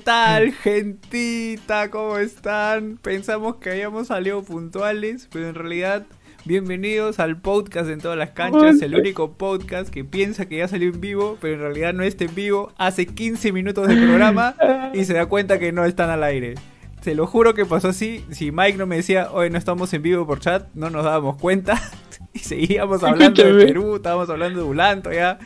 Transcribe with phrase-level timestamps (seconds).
[0.00, 1.90] tal, gentita?
[1.90, 2.96] ¿Cómo están?
[2.96, 6.06] Pensamos que habíamos salido puntuales, pero en realidad,
[6.44, 10.88] bienvenidos al podcast en todas las canchas, el único podcast que piensa que ya salió
[10.88, 12.72] en vivo, pero en realidad no está en vivo.
[12.78, 14.54] Hace 15 minutos de programa
[14.94, 16.54] y se da cuenta que no están al aire.
[17.02, 18.24] Se lo juro que pasó así.
[18.30, 21.36] Si Mike no me decía, hoy no estamos en vivo por chat, no nos dábamos
[21.36, 21.80] cuenta.
[22.32, 25.40] Y seguíamos hablando de Perú, estábamos hablando de Ulanto ya.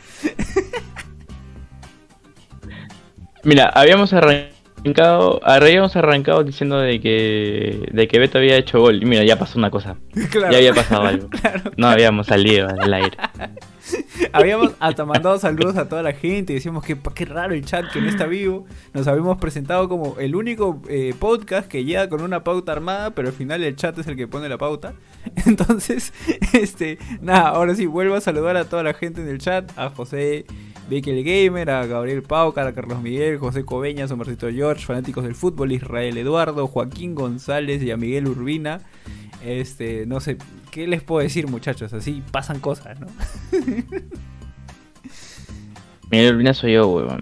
[3.45, 9.03] Mira, habíamos arrancado, habíamos arrancado diciendo de que, de que Beto había hecho gol.
[9.03, 9.97] Y mira, ya pasó una cosa.
[10.33, 11.29] Ya había pasado algo.
[11.77, 13.15] no habíamos salido al aire.
[14.33, 17.85] habíamos hasta mandado saludos a toda la gente y decíamos que qué raro el chat
[17.91, 18.65] que no está vivo.
[18.93, 23.27] Nos habíamos presentado como el único eh, podcast que llega con una pauta armada, pero
[23.27, 24.95] al final el chat es el que pone la pauta.
[25.45, 26.13] Entonces,
[26.53, 29.91] este, nada, ahora sí, vuelvo a saludar a toda la gente en el chat, a
[29.91, 30.45] José
[30.89, 35.23] Vicky el Gamer, a Gabriel Paucar, a Carlos Miguel, José Coveñas, a Marcito George, fanáticos
[35.23, 38.81] del fútbol, Israel Eduardo, Joaquín González y a Miguel Urbina.
[39.43, 40.37] Este, no sé,
[40.71, 41.91] ¿qué les puedo decir, muchachos?
[41.93, 43.07] Así pasan cosas, ¿no?
[46.11, 47.21] Miguel Urbina soy yo, weón.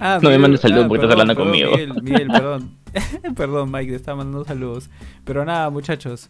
[0.00, 1.70] Ah, no me mandes saludos ah, porque estás hablando conmigo.
[1.70, 2.83] Miguel, Miguel, perdón.
[3.36, 4.90] Perdón, Mike, te estaba mandando saludos.
[5.24, 6.26] Pero nada, muchachos.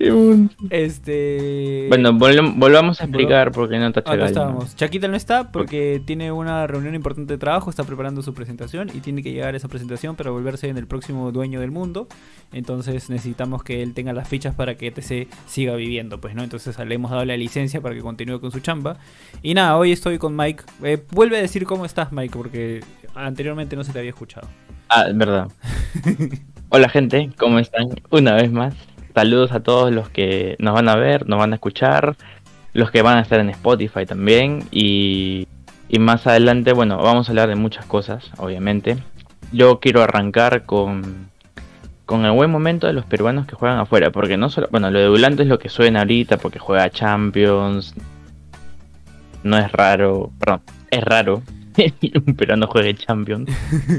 [0.70, 1.86] Este.
[1.88, 4.76] Bueno, volvamos a explicar porque no está Acá estábamos.
[4.76, 9.00] Chaquita no está porque tiene una reunión importante de trabajo, está preparando su presentación y
[9.00, 12.08] tiene que llegar a esa presentación para volverse en el próximo dueño del mundo.
[12.52, 16.42] Entonces necesitamos que él tenga las fichas para que ETC siga viviendo, pues, ¿no?
[16.42, 18.96] Entonces le hemos dado la licencia para que continúe con su chamba.
[19.42, 20.64] Y nada, hoy estoy con Mike.
[20.82, 22.80] Eh, vuelve a decir cómo estás, Mike, porque
[23.14, 24.48] anteriormente no se te había escuchado.
[24.88, 25.48] Ah, es verdad.
[26.70, 27.88] Hola gente, ¿cómo están?
[28.10, 28.74] Una vez más,
[29.14, 32.16] saludos a todos los que nos van a ver, nos van a escuchar,
[32.72, 35.46] los que van a estar en Spotify también y,
[36.00, 38.97] más adelante, bueno, vamos a hablar de muchas cosas, obviamente.
[39.53, 41.30] Yo quiero arrancar con,
[42.06, 44.98] con el buen momento de los peruanos que juegan afuera, porque no solo, bueno, lo
[44.98, 47.94] de Bulante es lo que suena ahorita porque juega Champions,
[49.44, 51.42] no es raro, perdón, es raro
[52.26, 53.50] un peruano juegue Champions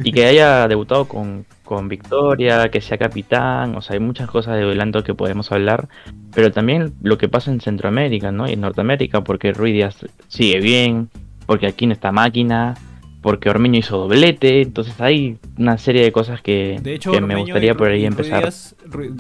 [0.03, 4.55] y que haya debutado con, con victoria, que sea capitán, o sea, hay muchas cosas
[4.55, 5.89] de adelanto que podemos hablar,
[6.33, 8.47] pero también lo que pasa en Centroamérica, ¿no?
[8.47, 11.09] Y en Norteamérica, porque Ruiz Díaz sigue bien,
[11.45, 12.75] porque aquí no está máquina,
[13.21, 16.79] porque Ormeño hizo doblete, entonces hay una serie de cosas que,
[17.21, 18.47] me gustaría por ahí empezar.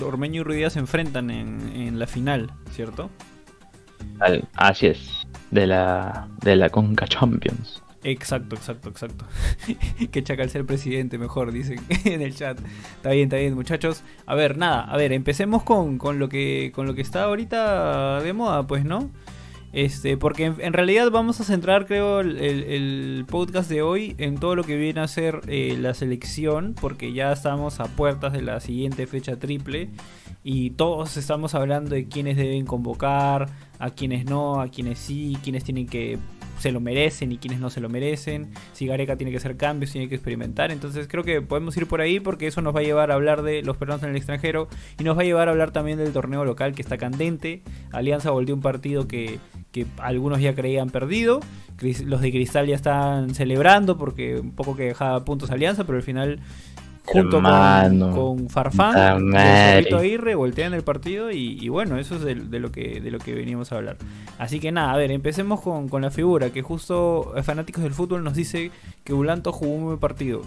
[0.01, 3.09] Ormeño y Ruiz Díaz se enfrentan en, en la final, ¿cierto?
[4.55, 7.81] así es, de la, de la Conca Champions.
[8.05, 9.25] Exacto, exacto, exacto.
[10.11, 12.59] que Chacal sea el presidente, mejor, dicen en el chat.
[12.97, 14.03] Está bien, está bien, muchachos.
[14.27, 18.21] A ver, nada, a ver, empecemos con, con, lo, que, con lo que está ahorita
[18.21, 19.09] de moda, pues, ¿no?
[19.73, 24.63] Este, porque en, realidad vamos a centrar, creo, el, podcast de hoy en todo lo
[24.63, 29.07] que viene a ser eh, la selección, porque ya estamos a puertas de la siguiente
[29.07, 29.89] fecha triple
[30.43, 33.49] y todos estamos hablando de quiénes deben convocar,
[33.79, 36.19] a quienes no, a quienes sí, quienes tienen que
[36.59, 39.91] se lo merecen y quienes no se lo merecen, si Gareca tiene que hacer cambios,
[39.91, 40.71] tiene que experimentar.
[40.71, 43.41] Entonces creo que podemos ir por ahí porque eso nos va a llevar a hablar
[43.41, 44.67] de los peruanos en el extranjero
[44.99, 47.61] y nos va a llevar a hablar también del torneo local que está candente.
[47.91, 49.39] Alianza volvió un partido que,
[49.71, 51.39] que algunos ya creían perdido.
[52.05, 56.03] Los de Cristal ya están celebrando porque un poco que dejaba puntos Alianza, pero al
[56.03, 56.39] final
[57.21, 63.11] junto con, Farfán, Aguirre, voltean el partido y, bueno, eso es de, lo que, de
[63.11, 63.97] lo que veníamos a hablar.
[64.37, 68.35] Así que nada, a ver, empecemos con, la figura, que justo Fanáticos del Fútbol nos
[68.35, 68.71] dice
[69.03, 70.41] que Bulanto jugó un buen partido.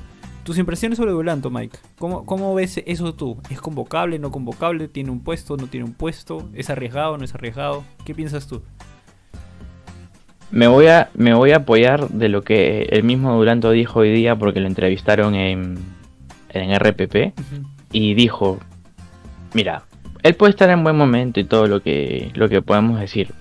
[0.45, 1.79] Tus impresiones sobre Bulanto, Mike.
[1.99, 3.39] ¿Cómo, ¿Cómo ves eso tú?
[3.51, 4.89] ¿Es convocable, no convocable?
[4.89, 6.49] ¿Tiene un puesto, no tiene un puesto?
[6.55, 7.85] ¿Es arriesgado, no es arriesgado?
[8.05, 8.63] ¿Qué piensas tú?
[10.51, 14.11] Me voy a, me voy a apoyar de lo que el mismo Duranto dijo hoy
[14.11, 15.77] día porque lo entrevistaron en,
[16.51, 17.33] en RPP
[17.93, 18.59] y dijo,
[19.55, 19.83] mira,
[20.23, 23.33] él puede estar en buen momento y todo lo que, lo que podemos decir.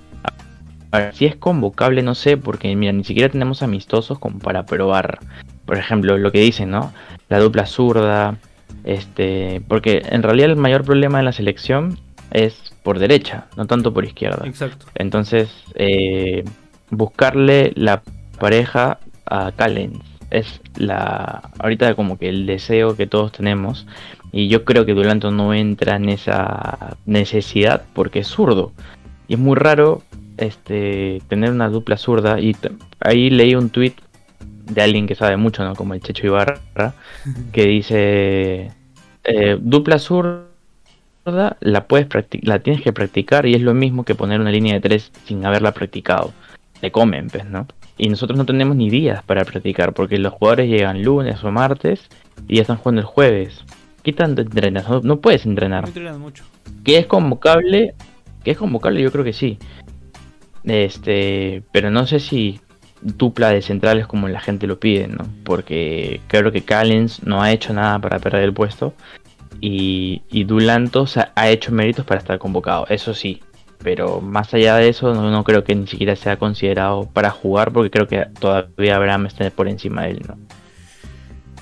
[0.91, 4.65] A ver, si es convocable, no sé, porque mira, ni siquiera tenemos amistosos como para
[4.65, 5.19] probar,
[5.65, 6.93] por ejemplo, lo que dicen, ¿no?
[7.27, 8.37] La dupla zurda,
[8.85, 11.99] este, porque en realidad el mayor problema de la selección
[12.31, 14.47] es por derecha, no tanto por izquierda.
[14.47, 14.85] Exacto.
[14.95, 16.45] Entonces, eh,
[16.89, 18.01] buscarle la
[18.39, 23.87] pareja a Callens es la ahorita como que el deseo que todos tenemos
[24.31, 28.73] y yo creo que Dulanto no entra en esa necesidad porque es zurdo.
[29.27, 30.03] Y es muy raro
[30.37, 32.55] este tener una dupla zurda y
[32.99, 33.93] ahí leí un tweet
[34.39, 36.93] de alguien que sabe mucho no como el Checho Ibarra
[37.53, 38.71] que dice
[39.23, 42.07] eh, dupla zurda la puedes
[42.43, 45.45] la tienes que practicar y es lo mismo que poner una línea de tres sin
[45.45, 46.33] haberla practicado.
[46.79, 47.65] Te comen pues no
[47.97, 52.07] y nosotros no tenemos ni días para practicar, porque los jugadores llegan lunes o martes
[52.47, 53.63] y ya están jugando el jueves.
[54.03, 54.85] ¿Qué tanto entrenas?
[55.03, 55.81] No, puedes entrenar.
[55.81, 56.43] No entrenas mucho.
[56.83, 57.93] ¿Que es convocable?
[58.43, 59.01] ¿Que es convocable?
[59.01, 59.57] Yo creo que sí.
[60.63, 62.59] Este, pero no sé si
[63.01, 65.25] dupla de centrales como la gente lo pide, ¿no?
[65.43, 68.93] Porque creo que Callens no ha hecho nada para perder el puesto
[69.61, 73.41] y, y Dulantos ha hecho méritos para estar convocado, eso sí,
[73.83, 77.91] pero más allá de eso no, creo que ni siquiera sea considerado para jugar porque
[77.91, 80.37] creo que todavía Abraham está por encima de él, ¿no?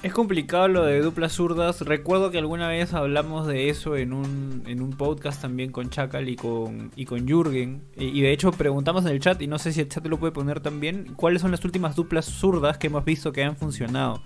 [0.06, 1.82] Es complicado lo de duplas zurdas.
[1.82, 6.30] Recuerdo que alguna vez hablamos de eso en un, en un podcast también con Chacal
[6.30, 7.82] y con, y con Jürgen.
[7.98, 10.32] Y, de hecho preguntamos en el chat, y no sé si el chat lo puede
[10.32, 14.22] poner también, cuáles son las últimas duplas zurdas que hemos visto que han funcionado.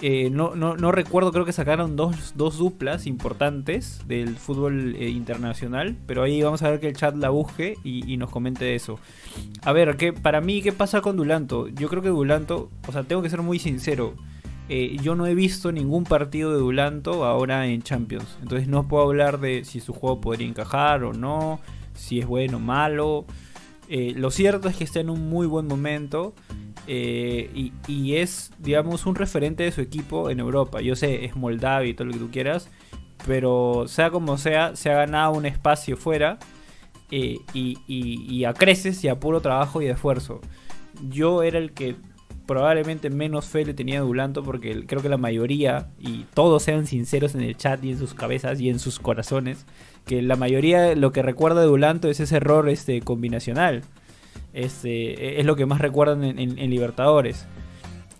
[0.00, 5.96] Eh, no, no, recuerdo, creo que sacaron dos, dos duplas importantes del fútbol eh, internacional,
[6.06, 9.00] pero ahí vamos a ver que el chat la busque y, nos comente eso.
[9.62, 11.66] A ver, ¿qué, para mí, ¿qué pasa con Dulanto?
[11.68, 14.14] Yo creo que Dulanto, o sea, tengo que ser muy sincero,
[14.68, 19.02] eh, yo no he visto ningún partido de Dulanto ahora en Champions, entonces no puedo
[19.02, 21.58] hablar de si su juego podría encajar o no,
[21.94, 23.24] si es bueno o malo.
[23.88, 26.34] Lo cierto es que está en un muy buen momento.
[26.90, 30.80] Eh, y, es, digamos, un referente de su equipo en Europa.
[30.80, 32.70] Yo sé, es Moldavia y todo lo que tú quieras,
[33.26, 36.38] pero sea como sea, se ha ganado un espacio fuera
[37.10, 40.40] eh, y, y, a creces y a puro trabajo y esfuerzo.
[41.10, 41.94] Yo era el que
[42.46, 46.86] probablemente menos fe le tenía a Dulanto porque creo que la mayoría, y todos sean
[46.86, 49.66] sinceros en el chat y en sus cabezas y en sus corazones,
[50.08, 53.82] que la mayoría lo que recuerda de Dulanto es ese error este, combinacional.
[54.54, 57.46] Este, es lo que más recuerdan en, Libertadores.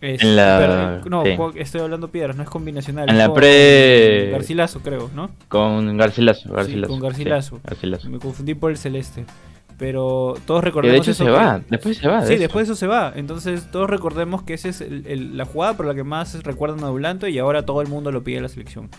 [0.01, 1.25] no,
[1.57, 3.09] estoy hablando piedras, no es combinacional.
[3.09, 4.31] En la pre.
[4.31, 5.31] Garcilaso, creo, ¿no?
[5.49, 6.93] Con Garcilaso, Garcilaso.
[6.93, 7.61] con Garcilaso.
[8.09, 9.25] Me confundí por el celeste.
[9.79, 10.95] Pero todos recordemos.
[10.95, 12.27] de hecho se va, después se va.
[12.27, 13.13] sí, después de eso se va.
[13.15, 17.29] Entonces todos recordemos que esa es la jugada por la que más recuerdan a Dulanto
[17.29, 18.91] y ahora todo el mundo lo pide a la selección.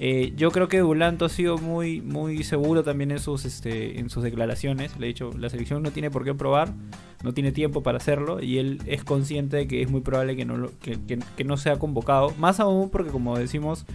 [0.00, 4.10] Eh, yo creo que Dulanto ha sido muy, muy seguro también en sus, este, en
[4.10, 4.96] sus declaraciones.
[4.98, 6.72] Le he dicho, la selección no tiene por qué probar,
[7.24, 10.44] no tiene tiempo para hacerlo y él es consciente de que es muy probable que
[10.44, 12.32] no, que, no sea convocado.
[12.38, 13.86] Más aún porque, como decimos,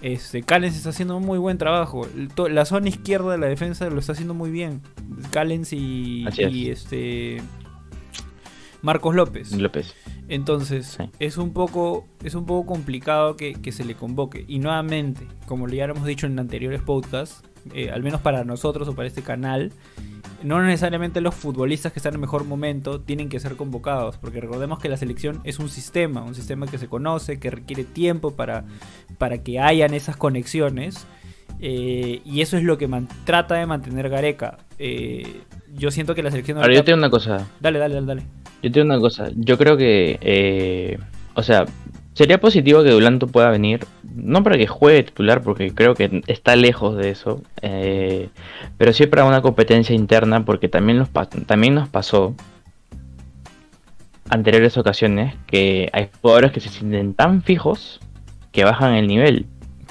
[0.00, 2.08] este, Callens está haciendo un muy buen trabajo.
[2.48, 4.80] La zona izquierda de la defensa lo está haciendo muy bien.
[5.30, 7.42] Callens y, y este
[8.84, 9.50] Marcos López.
[9.52, 9.94] López.
[10.28, 14.44] Entonces, es, un poco, es un poco complicado que, se le convoque.
[14.46, 17.42] Y nuevamente, como ya hemos dicho en anteriores podcasts,
[17.72, 19.72] eh, al menos para nosotros o para este canal,
[20.42, 24.78] no necesariamente los futbolistas que están en mejor momento tienen que ser convocados, porque recordemos
[24.78, 28.66] que la selección es un sistema, un sistema que se conoce, que requiere tiempo para,
[29.16, 31.06] para que hayan esas conexiones.
[31.58, 32.86] Eh, y eso es lo que
[33.24, 34.58] trata de mantener Gareca.
[34.78, 35.40] Eh,
[35.72, 36.58] yo siento que la selección...
[36.58, 37.48] Ahora, yo tengo una cosa.
[37.60, 38.43] Dale, dale, dale, dale.
[38.64, 40.98] Yo tengo una cosa, yo creo que, eh,
[41.34, 41.66] o sea,
[42.14, 43.84] sería positivo que Dulanto pueda venir,
[44.14, 48.30] no para que juegue titular, porque creo que está lejos de eso, eh,
[48.78, 51.10] pero sí para una competencia interna, porque también nos,
[51.44, 52.34] también nos pasó
[54.30, 58.00] anteriores ocasiones que hay jugadores que se sienten tan fijos
[58.50, 59.44] que bajan el nivel.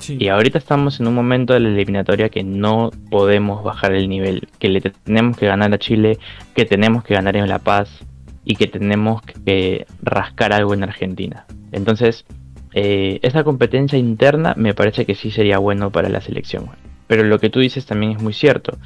[0.08, 4.48] Y ahorita estamos en un momento de la eliminatoria que no podemos bajar el nivel,
[4.58, 6.18] que le tenemos que ganar a Chile,
[6.56, 8.04] que tenemos que ganar en La Paz,
[8.46, 11.46] y que tenemos que rascar algo en Argentina.
[11.72, 12.26] Entonces,
[12.74, 16.70] eh, esa competencia interna me parece que sí sería bueno para la selección.
[17.08, 18.78] Pero lo que tú dices también es muy cierto.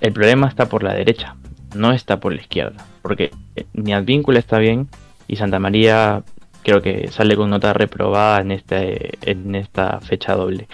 [0.00, 1.36] El problema está por la derecha,
[1.74, 2.86] no está por la izquierda.
[3.02, 3.30] Porque
[3.72, 4.88] ni Advíncula está bien
[5.28, 6.22] y Santa María
[6.62, 10.66] creo que sale con nota reprobada en, este, en esta fecha doble.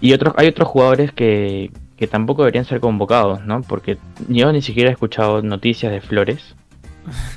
[0.00, 3.62] Y otros, hay otros jugadores que, que tampoco deberían ser convocados, ¿no?
[3.62, 3.96] Porque
[4.28, 6.55] yo ni siquiera he escuchado noticias de Flores,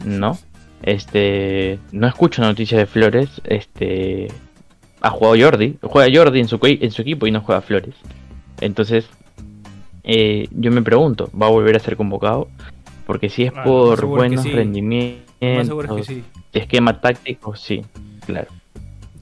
[0.06, 0.38] no.
[0.82, 3.42] Este, no escucho noticias de Flores.
[3.44, 4.28] Este,
[5.02, 7.96] ha jugado Jordi, juega Jordi en su, en su equipo y no juega Flores.
[8.62, 9.08] Entonces,
[10.04, 12.50] eh, yo me pregunto, ¿va a volver a ser convocado?
[13.06, 16.08] Porque si es ah, por buenos rendimientos,
[16.54, 17.84] esquema táctico, sí,
[18.26, 18.48] claro.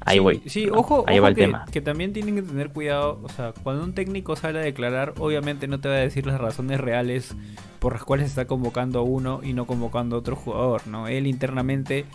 [0.08, 0.42] Ahí voy.
[0.46, 1.66] Sí, ojo, Ahí va el que, tema.
[1.70, 3.20] que también tienen que tener cuidado.
[3.24, 6.40] O sea, cuando un técnico sale a declarar, obviamente no te va a decir las
[6.40, 7.36] razones reales
[7.80, 11.10] por las cuales está convocando a uno y no convocando a otro jugador, ¿no?
[11.10, 12.06] Él internamente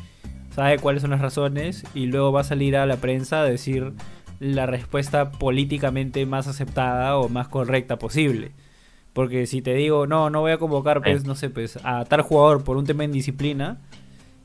[0.55, 3.93] sabe cuáles son las razones y luego va a salir a la prensa a decir
[4.41, 8.53] la respuesta políticamente más aceptada o más correcta posible.
[9.13, 12.23] Porque si te digo, no, no voy a convocar, pues, no sé, pues, a tal
[12.23, 13.83] jugador por un tema de indisciplina,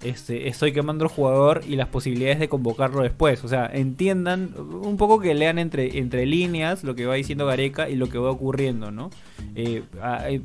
[0.04, 3.44] este, estoy quemando al jugador y las posibilidades de convocarlo después.
[3.44, 7.90] O sea, entiendan un poco que lean entre, entre líneas lo que va diciendo Gareca
[7.90, 9.10] y lo que va ocurriendo, ¿no?
[9.56, 9.84] Eh,
[10.26, 10.42] eh,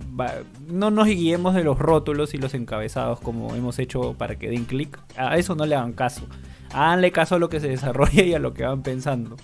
[0.69, 4.65] no nos guiemos de los rótulos y los encabezados como hemos hecho para que den
[4.65, 4.99] clic.
[5.17, 6.27] A eso no le hagan caso.
[6.73, 9.37] Háganle caso a lo que se desarrolla y a lo que van pensando.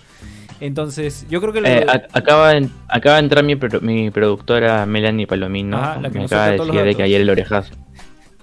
[0.59, 1.59] Entonces, yo creo que...
[1.59, 5.77] Eh, acaba, de, acaba de entrar mi, mi productora Melanie Palomino.
[6.11, 7.75] me acaba de decir de que ayer el orejazo.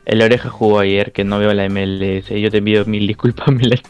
[0.06, 2.28] El oreja jugó ayer, que no veo la MLS.
[2.28, 3.82] Yo te envío mil disculpas, Melanie.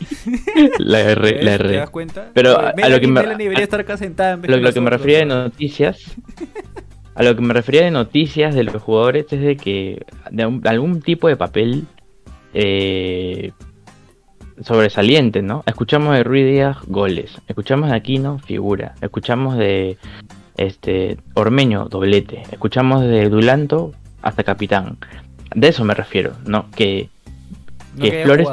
[0.78, 1.68] la R, la R.
[1.68, 2.30] ¿Te das cuenta?
[2.32, 5.26] Pero a, lo que me, debería estar acá sentada en lo, que me refería de
[5.26, 6.16] noticias.
[7.14, 11.02] a lo que me refería de noticias de los jugadores es de que de, algún
[11.02, 11.84] tipo de papel
[12.54, 13.52] eh,
[14.62, 15.64] sobresaliente, ¿no?
[15.66, 19.98] Escuchamos de Ruiz Díaz goles, escuchamos de Aquino figura, escuchamos de
[20.56, 23.92] este Ormeño doblete, escuchamos de Dulanto
[24.22, 24.96] hasta capitán.
[25.54, 26.70] De eso me refiero, ¿no?
[26.70, 27.08] Que,
[28.24, 28.48] Flores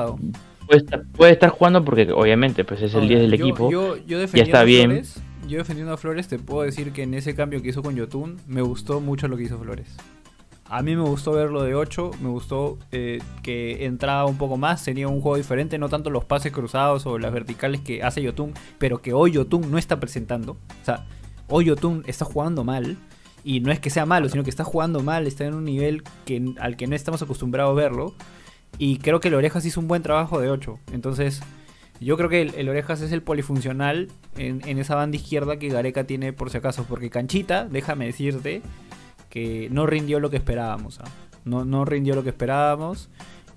[1.18, 3.70] puede estar, jugando porque obviamente pues es el 10 del equipo.
[3.70, 5.04] Yo, ya está bien.
[5.48, 8.38] yo defendiendo a Flores te puedo decir que en ese cambio que hizo con Yotun
[8.48, 9.98] me gustó mucho lo que hizo Flores.
[10.74, 14.84] A mí me gustó verlo de 8, me gustó eh, que entraba un poco más,
[14.84, 18.54] tenía un juego diferente, no tanto los pases cruzados o las verticales que hace Yotun,
[18.80, 20.54] pero que hoy Yotun no está presentando.
[20.54, 21.06] O sea,
[21.48, 22.98] hoy Yotun está jugando mal,
[23.44, 26.04] y no es que sea malo, sino que está jugando mal, está en un nivel
[26.26, 28.14] que, al que no estamos acostumbrados a verlo.
[28.78, 30.80] Y creo que el Orejas hizo un buen trabajo de 8.
[30.94, 31.42] Entonces,
[32.00, 36.06] yo creo que el, Orejas es el polifuncional en, en, esa banda izquierda que Gareca
[36.06, 36.86] tiene por si acaso.
[36.88, 38.62] Porque Canchita, déjame decirte,
[39.30, 41.00] que no rindió lo que esperábamos.
[41.02, 41.06] ¿ah?
[41.46, 43.10] No, no rindió lo que esperábamos.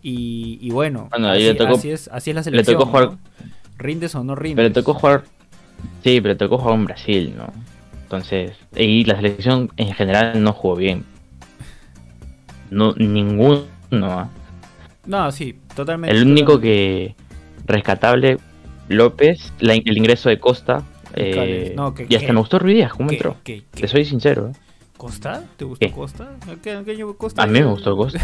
[0.02, 2.54] Y, bueno, así, es, así, es, la selección.
[2.54, 3.18] Le tocó jugar...
[3.76, 4.62] ¿Rindes o no rindes?
[4.62, 5.24] Pero tocó jugar.
[6.04, 7.52] Sí, pero tocó jugar en Brasil, ¿no?
[8.06, 11.04] Entonces, y la selección en general no jugó bien.
[12.70, 13.64] No, ninguno.
[13.92, 14.28] ¿ah?
[15.04, 16.16] No, sí, totalmente.
[16.16, 17.16] El único que
[17.66, 18.38] rescatable,
[18.86, 20.84] López, el ingreso de Costa.
[21.14, 21.74] Eh,
[22.08, 23.36] y hasta me gustó Ruiz ¿cómo entró?
[23.42, 24.52] Te soy sincero.
[24.54, 24.58] ¿eh?
[24.96, 25.42] ¿Costa?
[25.56, 26.30] ¿Te gustó Costa?
[27.18, 27.42] Costa?
[27.42, 28.20] A mí me gustó Costa.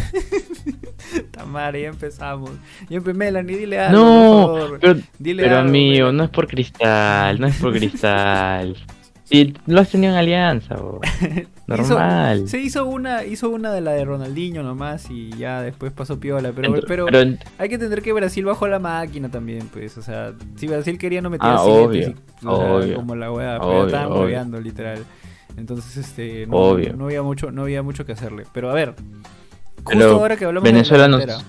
[1.33, 2.53] Tamara, ya empezamos.
[2.89, 3.99] Melanie, dile algo.
[3.99, 4.79] No, por favor.
[4.81, 8.77] pero, dile pero amigo, no es por cristal, no es por cristal.
[9.33, 10.77] Si lo has tenido en alianza,
[11.67, 12.47] normal.
[12.49, 16.53] se hizo una, hizo una de la de Ronaldinho nomás y ya después pasó piola.
[16.55, 17.07] Pero, pero,
[17.57, 19.97] hay que entender que Brasil bajó la máquina también, pues.
[19.97, 22.15] O sea, si Brasil quería no meter ah, obvio,
[22.95, 25.03] como la weá, pero estaban moviendo literal.
[25.57, 28.45] Entonces, este, no, no, había mucho, no había mucho que hacerle.
[28.53, 28.95] Pero a ver,
[29.83, 31.45] justo ahora que hablamos Venezuela de nos...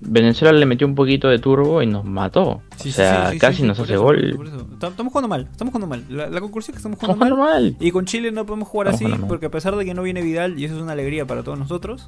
[0.00, 2.62] Venezuela le metió un poquito de turbo y nos mató.
[2.78, 4.38] o sea, casi nos hace gol.
[4.72, 6.04] Estamos jugando mal, estamos jugando mal.
[6.08, 7.76] La, conclusión es que estamos jugando mal.
[7.80, 10.58] Y con Chile no podemos jugar así, porque a pesar de que no viene Vidal,
[10.58, 12.06] y eso es una alegría para todos nosotros,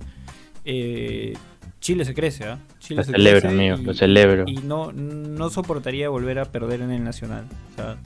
[0.64, 1.35] eh,
[1.80, 2.59] Chile se crece, ¿ah?
[2.90, 4.45] lo celebro, amigo, lo celebro.
[4.47, 7.45] Y no, no soportaría volver a perder en el Nacional.
[7.73, 7.97] O sea,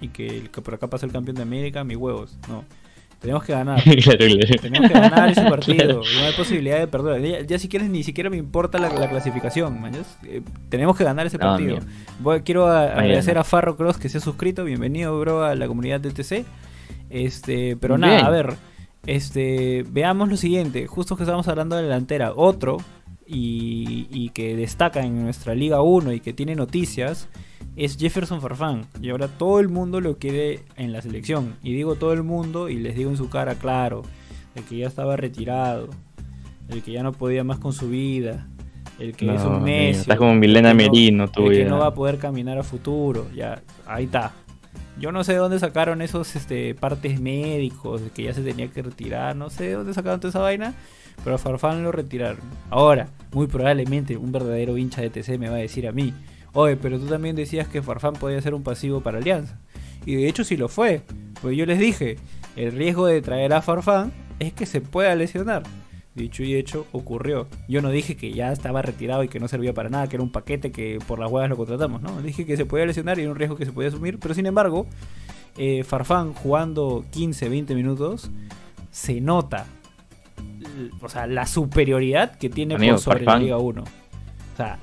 [0.00, 2.36] y que, por acá pasa el campeón de América, mis huevos.
[2.48, 2.64] No.
[3.22, 3.80] Tenemos que ganar.
[4.60, 6.02] Tenemos que ganar ese partido.
[6.02, 7.46] No hay posibilidad de perder.
[7.46, 9.80] Ya, si quieres, ni siquiera me importa la, clasificación.
[10.24, 11.78] Eh, tenemos que ganar ese partido.
[12.44, 14.64] quiero agradecer a Farro Cross que se ha suscrito.
[14.64, 16.44] Bienvenido, bro, a la comunidad de TC.
[17.10, 18.54] Este, pero nada, a ver.
[19.06, 20.88] Este, veamos lo siguiente.
[20.88, 22.32] Justo que estamos hablando de la delantera.
[22.34, 22.78] Otro
[23.32, 27.28] y, y que destaca en nuestra Liga 1 y que tiene noticias
[27.76, 28.86] es Jefferson Farfán.
[29.00, 31.56] Y ahora todo el mundo lo quiere en la selección.
[31.62, 34.02] Y digo todo el mundo y les digo en su cara, claro,
[34.54, 35.88] el que ya estaba retirado,
[36.68, 38.46] el que ya no podía más con su vida,
[38.98, 40.00] el que es un mes.
[40.00, 41.46] Está como Milena Merino, tú.
[41.46, 43.26] El que no va a poder caminar a futuro.
[43.34, 44.32] Ya, ahí está.
[44.98, 48.82] Yo no sé de dónde sacaron esos este, partes médicos, que ya se tenía que
[48.82, 50.74] retirar, no sé de dónde sacaron toda esa vaina,
[51.24, 52.40] pero Farfán lo retiraron.
[52.70, 56.12] Ahora, muy probablemente un verdadero hincha de TC me va a decir a mí,
[56.54, 59.58] Oye, pero tú también decías que Farfán podía ser un pasivo para Alianza.
[60.04, 61.02] Y de hecho sí lo fue.
[61.40, 62.16] Pues yo les dije,
[62.56, 65.62] el riesgo de traer a Farfán es que se pueda lesionar.
[66.14, 67.48] Dicho y hecho, ocurrió.
[67.68, 70.22] Yo no dije que ya estaba retirado y que no servía para nada, que era
[70.22, 72.20] un paquete que por las huevas lo contratamos, ¿no?
[72.20, 74.44] Dije que se podía lesionar y era un riesgo que se podía asumir, pero sin
[74.44, 74.86] embargo,
[75.56, 78.30] eh, Farfán jugando 15, 20 minutos,
[78.90, 79.64] se nota,
[81.00, 83.82] o sea, la superioridad que tiene por sobre la Liga 1.
[83.82, 84.78] O sea,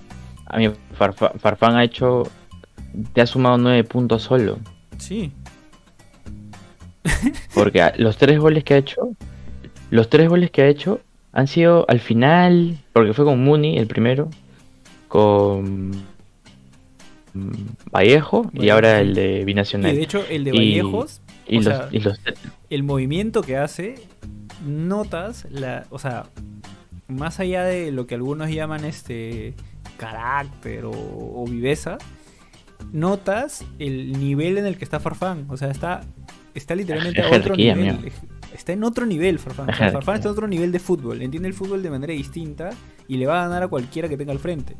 [0.49, 2.23] a mí Farfán ha hecho.
[3.13, 4.57] Te ha sumado nueve puntos solo.
[4.97, 5.31] Sí.
[7.53, 9.09] Porque los tres goles que ha hecho.
[9.91, 11.01] Los tres goles que ha hecho
[11.39, 12.77] han sido al final.
[12.93, 14.29] Porque fue con Muni el primero.
[15.07, 15.91] Con.
[17.91, 19.93] Vallejo, y ahora el de Binacional.
[19.93, 21.21] Y de hecho, el de Vallejos.
[21.47, 22.19] Y, los,
[22.69, 23.95] el movimiento que hace,
[24.65, 25.85] notas la.
[25.89, 26.25] O sea,
[27.07, 29.53] más allá de lo que algunos llaman este
[29.97, 31.97] carácter o, viveza,
[32.91, 35.45] notas el nivel en el que está Farfán.
[35.49, 36.01] O sea, está,
[36.53, 38.11] está literalmente a otro nivel.
[38.53, 39.67] Está en otro nivel Farfán.
[39.67, 41.21] Farfán está en otro nivel de fútbol.
[41.21, 42.71] Entiende el fútbol de manera distinta
[43.07, 44.75] y le va a ganar a cualquiera que tenga al frente.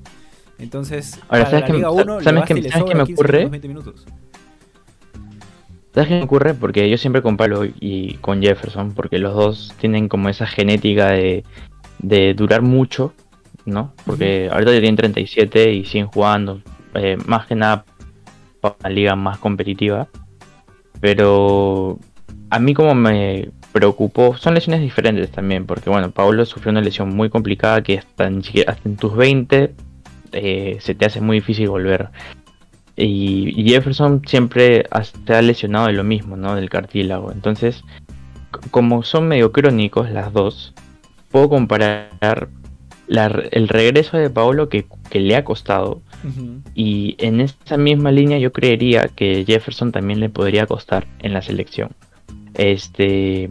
[0.58, 3.46] Entonces, Ahora, ¿sabes que, Liga 1 ¿sabes que, ¿sabes me ocurre?
[3.48, 4.06] 20 minutos.
[5.94, 6.54] ¿Sabes qué me ocurre?
[6.54, 11.44] Porque yo siempre comparo y con Jefferson, porque los dos tienen como esa genética de,
[12.00, 13.14] de durar mucho,
[13.66, 13.94] ¿no?
[14.06, 16.62] Porque ahorita ya tienen 37 y siguen jugando,
[16.94, 17.86] eh, más que nada
[18.62, 20.10] para una liga más competitiva.
[21.00, 21.98] Pero
[22.50, 23.50] a mí como me
[23.80, 28.28] preocupó, son lesiones diferentes también, porque bueno, Pablo sufrió una lesión muy complicada que hasta
[28.28, 29.74] en, hasta en tus 20
[30.34, 32.10] eh, se te hace muy difícil volver.
[32.98, 34.84] Y, Jefferson siempre
[35.26, 36.56] se ha lesionado de lo mismo, ¿no?
[36.56, 37.32] Del cartílago.
[37.32, 37.86] Entonces,
[38.70, 40.74] como son medio crónicos las dos,
[41.32, 42.50] puedo comparar
[43.08, 46.02] el regreso de Paolo que, le ha costado.
[46.76, 51.42] Y en esa misma línea yo creería que Jefferson también le podría costar en la
[51.42, 51.92] selección.
[52.53, 53.50] Este,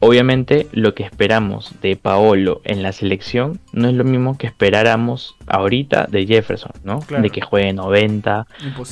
[0.00, 5.34] Obviamente lo que esperamos de Paolo en la selección no es lo mismo que esperáramos
[5.48, 7.00] ahorita de Jefferson, ¿no?
[7.20, 8.46] De que juegue 90,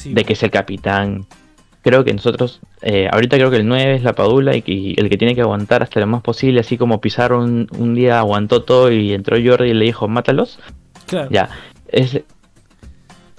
[0.06, 1.26] de que sea el capitán.
[1.82, 5.16] Creo que nosotros, eh, ahorita creo que el 9 es la Padula y, el que
[5.16, 9.12] tiene que aguantar hasta lo más posible, así como Pizarro un, día aguantó todo y
[9.12, 10.58] entró Jordi y le dijo, mátalos.
[11.06, 11.30] Claro.
[11.30, 11.50] Ya,
[11.86, 12.20] es,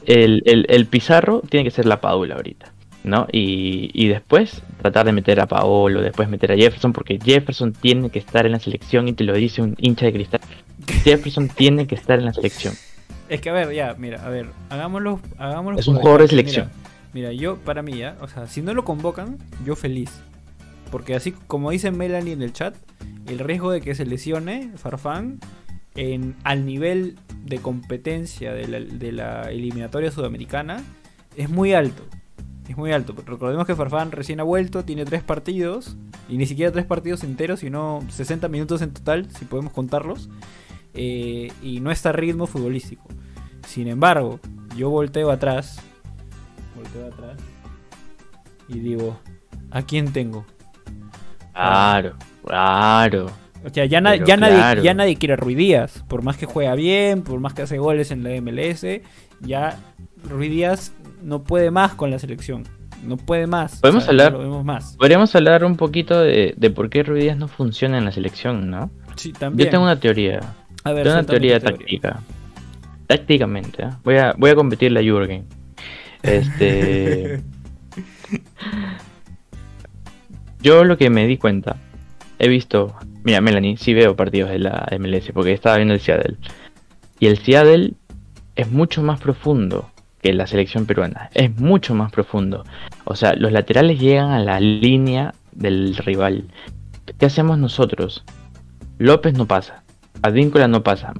[0.05, 2.76] el, el, el Pizarro tiene que ser la Padula ahorita.
[3.03, 3.27] ¿No?
[3.31, 8.19] Y, después tratar de meter a Paolo, después meter a Jefferson, porque Jefferson tiene que
[8.19, 10.41] estar en la selección y te lo dice un hincha de cristal.
[11.03, 12.73] Jefferson tiene que estar en la selección.
[13.29, 15.79] Es que a ver, ya, mira, a ver, hagámoslo, hagámoslo.
[15.79, 16.69] Es un jugador de selección.
[17.13, 20.11] Mira, yo, para mí, ya, o sea, si no lo convocan, yo feliz.
[20.91, 22.75] Porque así como dice Melanie en el chat,
[23.27, 25.39] el riesgo de que se lesione Farfán
[25.95, 30.81] en, al nivel de competencia de la, de la eliminatoria sudamericana
[31.35, 32.03] es muy alto
[32.71, 33.13] es muy alto.
[33.25, 35.95] Recordemos que Farfán recién ha vuelto, tiene tres partidos,
[36.27, 40.29] y ni siquiera tres partidos enteros, sino 60 minutos en total, si podemos contarlos,
[40.93, 43.07] eh, y no está a ritmo futbolístico.
[43.65, 44.39] Sin embargo,
[44.75, 45.81] yo volteo atrás,
[46.75, 47.37] volteo atrás,
[48.67, 49.17] y digo,
[49.71, 50.45] ¿a quién tengo?
[51.53, 53.31] Claro, claro.
[53.65, 56.03] O sea, ya, ya, nadie, ya nadie quiere a Ruidías.
[56.07, 58.85] Por más que juega bien, por más que hace goles en la MLS,
[59.41, 59.77] ya
[60.23, 62.63] Ruidías no puede más con la selección.
[63.03, 63.79] No puede más.
[63.79, 64.37] Podemos hablar.
[64.63, 64.95] más.
[64.97, 68.89] Podríamos hablar un poquito de, por qué Ruidías no funciona en la selección, ¿no?
[69.15, 69.67] Sí, también.
[69.67, 70.41] Yo tengo una teoría.
[70.83, 72.21] A ver, tengo una teoría táctica.
[73.07, 73.89] Tácticamente, ¿eh?
[74.03, 75.45] voy a voy a competirle a Jürgen.
[76.23, 77.41] Este.
[80.61, 81.77] Yo lo que me di cuenta,
[82.39, 86.35] he visto, mira Melanie, sí veo partidos de la MLS porque estaba viendo el Seattle.
[87.19, 87.93] Y el Seattle
[88.55, 89.89] es mucho más profundo
[90.21, 91.29] que la selección peruana.
[91.33, 92.63] Es mucho más profundo.
[93.05, 96.45] O sea, los laterales llegan a la línea del rival.
[97.17, 98.23] ¿Qué hacemos nosotros?
[98.97, 99.83] López no pasa.
[100.21, 101.13] Advíncula no pasa.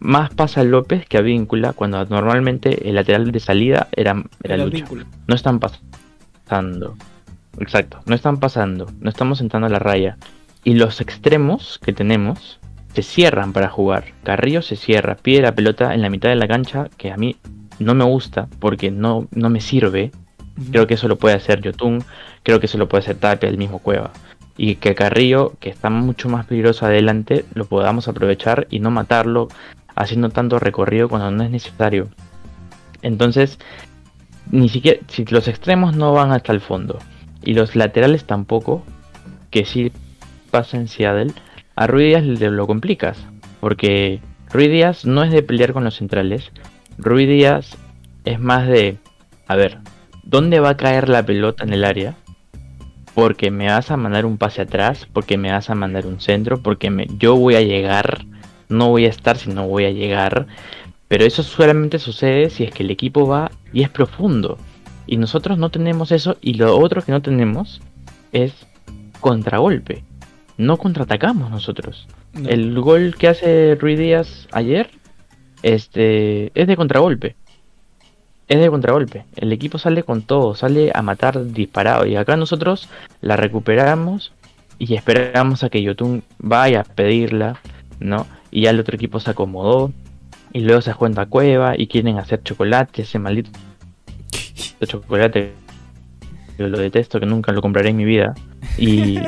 [0.00, 5.60] Más pasa López que Advíncula cuando normalmente el lateral de salida era, era No están
[5.60, 6.96] pasando.
[7.58, 8.86] Exacto, no están pasando.
[9.00, 10.16] No estamos entrando a la raya.
[10.64, 12.60] Y los extremos que tenemos
[12.94, 14.04] se cierran para jugar.
[14.24, 17.36] Carrillo se cierra, pide la pelota en la mitad de la cancha, que a mí
[17.78, 20.10] no me gusta porque no, no me sirve.
[20.70, 22.04] Creo que eso lo puede hacer Yotun,
[22.42, 24.10] creo que eso lo puede hacer Tapia, el mismo Cueva.
[24.56, 29.48] Y que Carrillo, que está mucho más peligroso adelante, lo podamos aprovechar y no matarlo
[29.94, 32.08] haciendo tanto recorrido cuando no es necesario.
[33.02, 33.58] Entonces,
[34.50, 36.98] ni siquiera, si los extremos no van hasta el fondo
[37.44, 38.82] y los laterales tampoco,
[39.50, 39.92] que sí
[40.50, 41.32] pasa en Seattle,
[41.76, 43.18] a Ruiz le lo complicas.
[43.60, 46.50] Porque Ruiz Díaz no es de pelear con los centrales,
[46.98, 47.76] Rui Díaz
[48.24, 48.96] es más de,
[49.46, 49.78] a ver,
[50.24, 52.16] ¿dónde va a caer la pelota en el área?
[53.14, 56.60] Porque me vas a mandar un pase atrás, porque me vas a mandar un centro,
[56.60, 58.24] porque me, yo voy a llegar,
[58.68, 60.48] no voy a estar si no voy a llegar.
[61.06, 64.58] Pero eso solamente sucede si es que el equipo va y es profundo.
[65.06, 67.80] Y nosotros no tenemos eso y lo otro que no tenemos
[68.32, 68.52] es
[69.20, 70.02] contragolpe.
[70.56, 72.08] No contraatacamos nosotros.
[72.44, 74.90] El gol que hace Rui Díaz ayer
[75.62, 77.36] este, es de contragolpe.
[78.48, 79.24] Es de contragolpe.
[79.36, 82.06] El equipo sale con todo, sale a matar disparado.
[82.06, 82.88] Y acá nosotros
[83.20, 84.32] la recuperamos
[84.78, 87.60] y esperamos a que Yotun vaya a pedirla,
[88.00, 88.26] ¿no?
[88.50, 89.92] Y ya el otro equipo se acomodó.
[90.52, 93.50] Y luego se cuenta cueva y quieren hacer chocolate, ese maldito
[94.86, 95.52] chocolate.
[96.58, 98.34] Yo lo detesto, que nunca lo compraré en mi vida.
[98.78, 99.20] y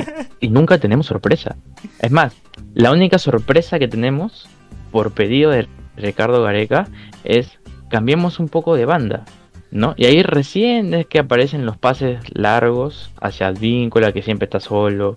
[0.49, 1.55] nunca tenemos sorpresa.
[1.99, 2.35] Es más,
[2.73, 4.47] la única sorpresa que tenemos
[4.91, 6.87] por pedido de Ricardo Gareca
[7.23, 9.25] es cambiemos un poco de banda.
[9.71, 9.93] ¿no?
[9.97, 15.15] Y ahí recién es que aparecen los pases largos hacia Advíncula, que siempre está solo,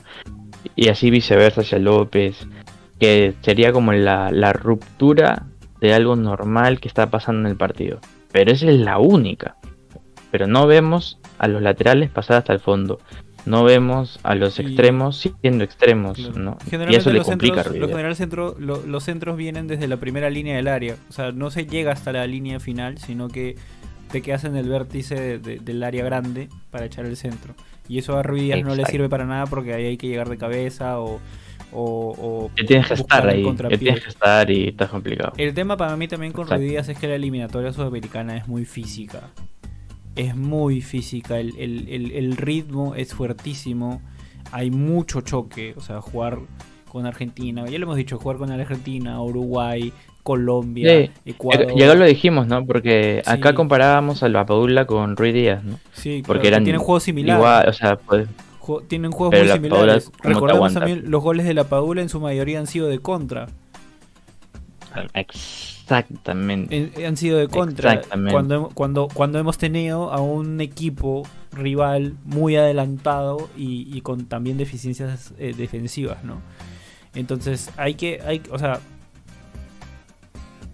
[0.77, 2.47] y así viceversa hacia López,
[2.99, 5.47] que sería como la, la ruptura
[5.81, 8.01] de algo normal que está pasando en el partido.
[8.33, 9.57] Pero esa es la única.
[10.31, 13.01] Pero no vemos a los laterales pasar hasta el fondo.
[13.47, 16.39] No vemos a los Y- extremos siendo extremos, Claro.
[16.39, 16.59] ¿no?
[16.91, 20.31] Y eso le complica centros, lo general centro- lo- los centros vienen desde la primera
[20.31, 20.97] línea del área.
[21.11, 23.57] O sea, no se llega hasta la línea final, sino que
[24.11, 27.55] te quedas en el vértice de- de- del área grande para echar el centro.
[27.89, 30.39] Y eso a Ruidías no le sirve para nada porque ahí hay que llegar de
[30.39, 31.21] cabeza o...
[31.77, 32.15] o-
[32.47, 35.33] o Que tienes que estar ahí, que tienes que estar y está complicado.
[35.37, 36.47] El tema para mí también con.
[36.49, 39.23] Ruidías es que la eliminatoria sudamericana es muy física.
[40.17, 44.01] Es muy física, el, el- el- el ritmo es fuertísimo,
[44.53, 46.39] hay mucho choque, o sea, jugar
[46.89, 51.75] con Argentina, ya lo hemos dicho, jugar con Argentina, Uruguay, Colombia, Sí, Ecuador.
[51.77, 52.65] Ya, lo dijimos, ¿no?
[52.65, 55.79] Porque acá comparábamos a la Padula con Ruiz Díaz, ¿no?
[55.93, 57.41] Sí, Porque claro, eran tienen juegos similares.
[57.41, 58.29] igual, o sea, pues,
[58.61, 60.05] Ju- tienen juegos muy similares.
[60.07, 63.01] ¿cómo te Recordemos también los goles de la Padula en su mayoría han sido de
[63.01, 63.49] contra.
[65.85, 67.07] Exactamente.
[67.07, 67.93] Han sido de contra.
[67.93, 68.33] Exactamente.
[68.33, 74.57] Cuando, cuando, cuando hemos tenido a un equipo rival muy adelantado y, y con también
[74.57, 76.41] deficiencias eh, defensivas, ¿no?
[77.15, 78.81] Entonces hay que, hay, o sea,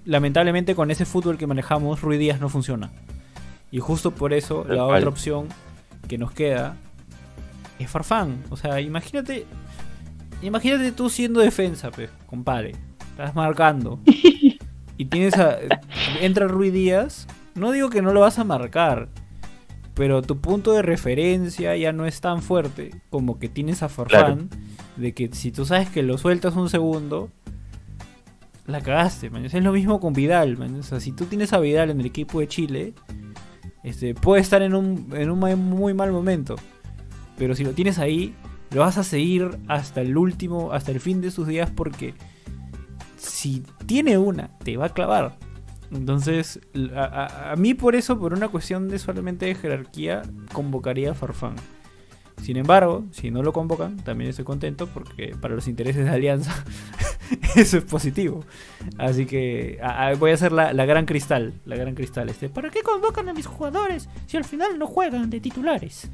[0.05, 2.91] lamentablemente con ese fútbol que manejamos, Rui Díaz no funciona.
[3.71, 5.49] Y justo por eso la otra opción
[6.09, 6.77] que nos queda
[7.79, 8.43] es Farfán.
[8.51, 9.47] O sea, imagínate,
[10.43, 12.73] imagínate tú siendo defensa, pues, compadre.
[13.11, 14.01] Estás marcando.
[15.01, 15.57] y tienes a.
[16.21, 17.27] Entra Rui Díaz.
[17.55, 19.09] No digo que no lo vas a marcar.
[19.95, 24.51] Pero tu punto de referencia ya no es tan fuerte como que tienes a Farfán.
[24.97, 27.31] De que si tú sabes que lo sueltas un segundo.
[28.67, 29.47] La cagaste, man.
[29.47, 30.75] Es lo mismo con Vidal, man.
[30.81, 32.93] O sea, si tú tienes a Vidal en el equipo de Chile.
[33.83, 36.57] Este, puede estar en un, en un muy mal momento.
[37.39, 38.35] Pero si lo tienes ahí,
[38.71, 42.13] lo vas a seguir hasta el último, hasta el fin de sus días porque
[43.21, 45.37] si tiene una, te va a clavar.
[45.93, 46.61] Entonces,
[46.95, 51.15] a, a- a mí por eso, por una cuestión de solamente de jerarquía, convocaría a
[51.15, 51.57] Farfán.
[52.43, 56.65] Sin embargo, si no lo convocan, también estoy contento porque para los intereses de Alianza
[57.57, 58.45] eso es positivo.
[58.97, 62.29] Así que a- voy a hacer la, la gran cristal, la gran cristal.
[62.31, 66.09] Este, ¿Para qué convocan a mis jugadores si al final no juegan de titulares?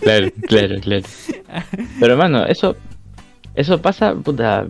[0.00, 1.02] Claro, claro, claro.
[2.00, 2.76] Pero hermano, eso
[3.54, 4.66] eso pasa, puta,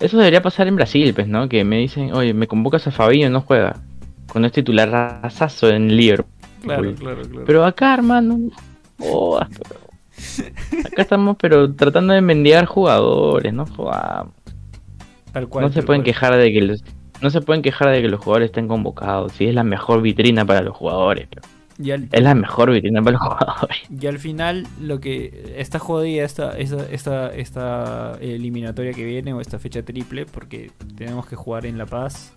[0.00, 1.48] eso debería pasar en Brasil, pues, ¿no?
[1.48, 3.76] Que me dicen, oye, me convocas a Fabinho, no juega.
[4.30, 6.32] Cuando es titular rasazo en Liverpool.
[6.62, 7.44] Claro, claro, claro.
[7.46, 8.38] Pero acá, hermano,
[8.98, 14.34] pero- acá estamos, pero tratando de mendigar jugadores, no jodamos.
[15.32, 16.12] Tal cual, no se pueden cual.
[16.12, 16.84] quejar de que los,
[17.22, 19.32] no se pueden quejar de que los jugadores estén convocados.
[19.32, 21.28] Sí, es la mejor vitrina para los jugadores.
[21.30, 21.42] pero
[21.82, 23.78] Y al, es la mejor vitrina para los jugadores.
[24.00, 29.40] y al final, lo que está jodida esta, esta, esta, esta eliminatoria que viene o
[29.40, 32.34] esta fecha triple, porque tenemos que jugar en La Paz,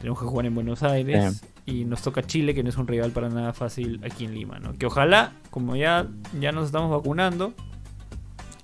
[0.00, 3.10] tenemos que jugar en Buenos Aires y nos toca Chile, que no es un rival
[3.10, 4.76] para nada fácil aquí en Lima, ¿no?
[4.78, 6.06] Que ojalá, como ya,
[6.40, 7.52] ya nos estamos vacunando,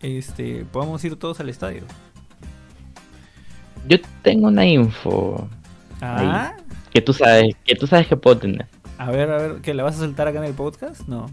[0.00, 1.82] este, podamos ir todos al estadio.
[3.86, 5.48] Yo tengo una info
[6.00, 6.54] Ah,
[6.92, 8.66] que tú sabes, que tú sabes que puedo tener.
[8.98, 11.06] A ver, a ver, ¿que la vas a soltar acá en el podcast?
[11.08, 11.26] No,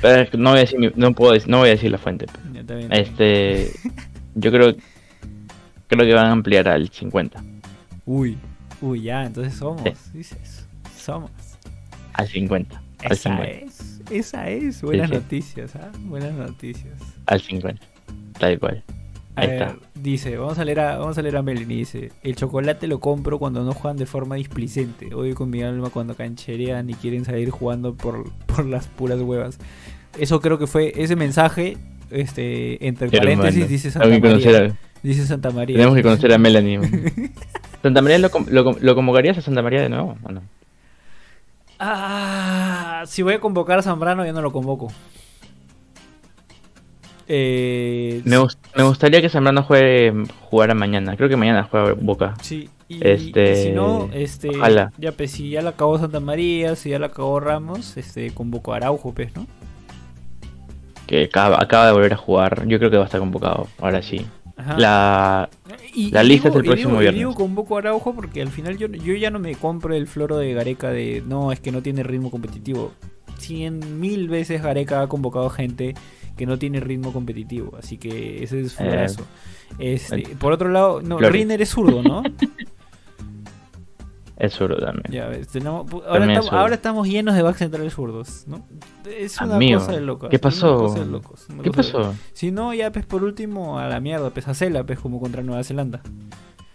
[0.00, 1.90] Pero es que no voy a decir, mi- no puedo decir, no voy a decir
[1.90, 2.26] la fuente.
[2.52, 2.92] ya está bien.
[2.92, 3.70] Este,
[4.34, 4.74] yo creo,
[5.86, 7.42] creo que van a ampliar al 50,
[8.04, 8.36] Uy,
[8.80, 10.10] uy, ya, entonces somos, Sí.
[10.18, 11.30] dices, somos.
[12.14, 14.82] al 50, al Esa 50, es, esa es.
[14.82, 15.14] Buenas sí.
[15.14, 15.90] noticias, ¿ah?
[16.00, 16.94] Buenas noticias.
[17.26, 17.80] al 50,
[18.40, 18.82] tal cual.
[19.36, 19.76] A Ahí ver, está.
[20.02, 23.38] Dice, vamos a leer a, vamos a leer a Melanie, dice, el chocolate lo compro
[23.38, 25.14] cuando no juegan de forma displicente.
[25.14, 29.58] Odio con mi alma cuando cancherean y quieren salir jugando por, por las puras huevas.
[30.18, 31.76] Eso creo que fue ese mensaje,
[32.10, 34.58] este, entre Hermano, paréntesis, dice Santa María.
[34.68, 35.76] a- Dice Santa María.
[35.76, 36.78] Tenemos que conocer a Melanie.
[37.82, 40.42] ¿Santa María lo, lo, lo convocarías a Santa María de nuevo o no?
[41.78, 44.92] Ah, si voy a convocar a Zambrano, ya no lo convoco.
[47.34, 50.12] Eh, Me, gust- me gustaría que Zambrano juegue
[50.50, 51.16] jugara mañana.
[51.16, 52.34] Creo que mañana juega Boca.
[52.42, 54.92] Sí, y, Este, y si no, este, ojalá.
[54.98, 58.74] ya pues si ya la acabó Santa María, si ya la acabó Ramos, este, convocó
[58.74, 59.46] a Araujo, pues, ¿no?
[61.06, 62.66] Que acaba, acaba de volver a jugar.
[62.66, 63.66] Yo creo que va a estar convocado.
[63.80, 64.26] Ahora sí.
[64.56, 64.76] Ajá.
[64.78, 65.48] La,
[65.94, 67.18] Y- la lista digo- es el próximo digo- viernes.
[67.18, 70.36] digo convoco a Araujo porque al final yo, yo ya no me compro el floro
[70.36, 72.92] de Gareca de no, es que no tiene ritmo competitivo.
[73.38, 75.94] cien mil veces Gareca ha convocado gente
[76.42, 77.76] que no tiene ritmo competitivo.
[77.78, 79.24] Así que ese es florazo.
[79.78, 82.24] Este, por otro lado, no, Riner es zurdo, ¿no?
[84.36, 85.04] Es zurdo también.
[85.08, 85.30] Ya
[86.50, 88.66] ahora, estamos, llenos de backs centrales zurdos, ¿no?
[89.06, 90.30] Es una cosa de locos.
[90.30, 90.92] ¿Qué pasó?
[91.62, 92.12] ¿Qué pasó?
[92.32, 95.44] Si no, ya pues por último a la mierda, pues a Cela, pues como contra
[95.44, 96.02] Nueva Zelanda.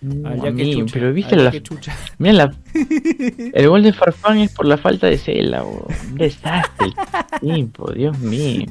[0.01, 1.51] Amigo, pero viste la...
[2.19, 2.55] Mira la...
[3.53, 6.87] El gol de Farfán es por la falta de Cela, un desastre
[7.33, 8.67] el tiempo, Dios mío.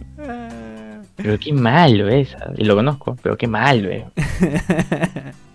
[1.17, 4.05] Pero qué malo es, y lo conozco, pero qué malo es.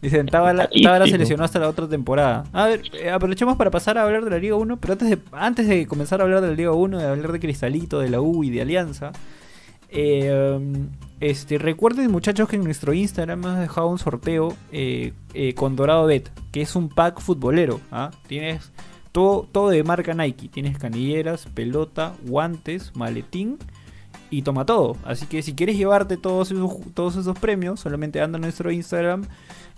[0.00, 2.44] Dicen, Tábara, la seleccionó hasta la otra temporada.
[2.54, 5.18] A ver, eh, aprovechemos para pasar a hablar de la Liga 1, pero antes de,
[5.32, 8.22] antes de comenzar a hablar de la Liga 1, de hablar de Cristalito, de la
[8.22, 9.12] U y de Alianza,
[9.90, 10.58] eh,
[11.20, 15.12] este, recuerden muchachos que en nuestro Instagram hemos dejado un sorteo eh,
[15.54, 17.78] con Dorado Bet, que es un pack futbolero.
[17.92, 18.10] ¿ah?
[18.26, 18.72] Tienes
[19.12, 23.58] todo, todo de marca Nike, tienes canilleras, pelota, guantes, maletín
[24.30, 24.96] y toma todo.
[25.04, 29.26] Así que si quieres llevarte todos esos, premios, solamente anda a nuestro Instagram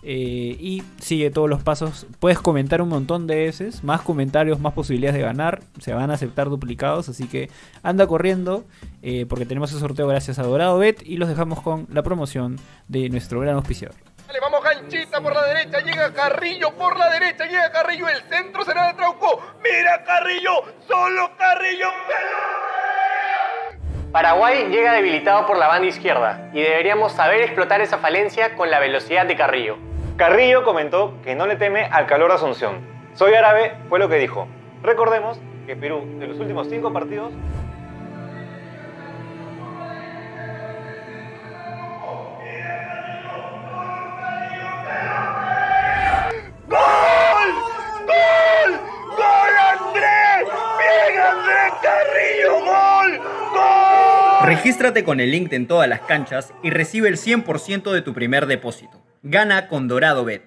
[0.03, 2.07] eh, y sigue todos los pasos.
[2.21, 5.63] Puedes comentar un montón de veces, más comentarios, más posibilidades de ganar.
[5.81, 7.51] Se van a aceptar duplicados, así que
[7.83, 8.65] anda corriendo
[9.03, 12.59] eh, porque tenemos el sorteo gracias a Dorado Bet y los dejamos con la promoción
[12.89, 13.97] de nuestro gran auspiciador.
[14.27, 18.65] Dale, vamos ganchita por la derecha, llega Carrillo por la derecha, llega Carrillo, el centro
[18.65, 19.41] será de Trauco.
[19.63, 21.89] Mira Carrillo, solo Carrillo,
[24.13, 28.79] Paraguay llega debilitado por la banda izquierda y deberíamos saber explotar esa falencia con la
[28.79, 29.79] velocidad de Carrillo.
[30.19, 32.81] Carrillo comentó que no le teme al calor de Asunción.
[33.15, 34.47] Soy árabe fue lo que dijo.
[34.83, 37.33] Recordemos que Perú, de los últimos cinco partidos,
[46.69, 47.51] ¡Gol!
[48.07, 48.81] ¡Gol!
[49.17, 50.49] ¡Gol, Andrés!
[50.79, 52.61] ¡Bien, Andrés Carrillo!
[52.61, 53.42] ¡Gol!
[54.45, 58.47] Regístrate con el link en todas las canchas y recibe el 100% de tu primer
[58.47, 59.01] depósito.
[59.23, 60.43] Gana con Dorado Bet.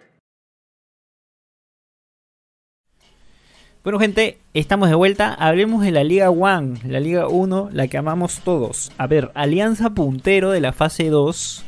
[3.83, 5.33] Bueno, gente, estamos de vuelta.
[5.33, 8.91] Hablemos de la Liga One, la Liga 1, la que amamos todos.
[8.97, 11.63] A ver, Alianza puntero de la fase 2.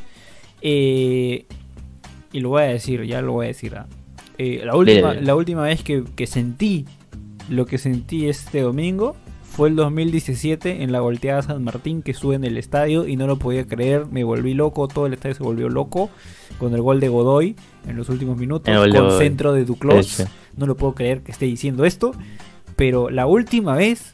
[0.62, 1.46] Eh,
[2.34, 3.76] y lo voy a decir, ya lo voy a decir.
[3.76, 3.86] Ah.
[4.38, 6.86] Eh, la, última, la última vez que, que sentí
[7.50, 9.16] lo que sentí este domingo
[9.58, 13.26] fue el 2017 en la volteada San Martín que estuve en el estadio y no
[13.26, 16.12] lo podía creer, me volví loco, todo el estadio se volvió loco
[16.60, 17.56] con el gol de Godoy
[17.88, 20.24] en los últimos minutos, con centro de Duclos.
[20.56, 22.12] No lo puedo creer que esté diciendo esto,
[22.76, 24.14] pero la última vez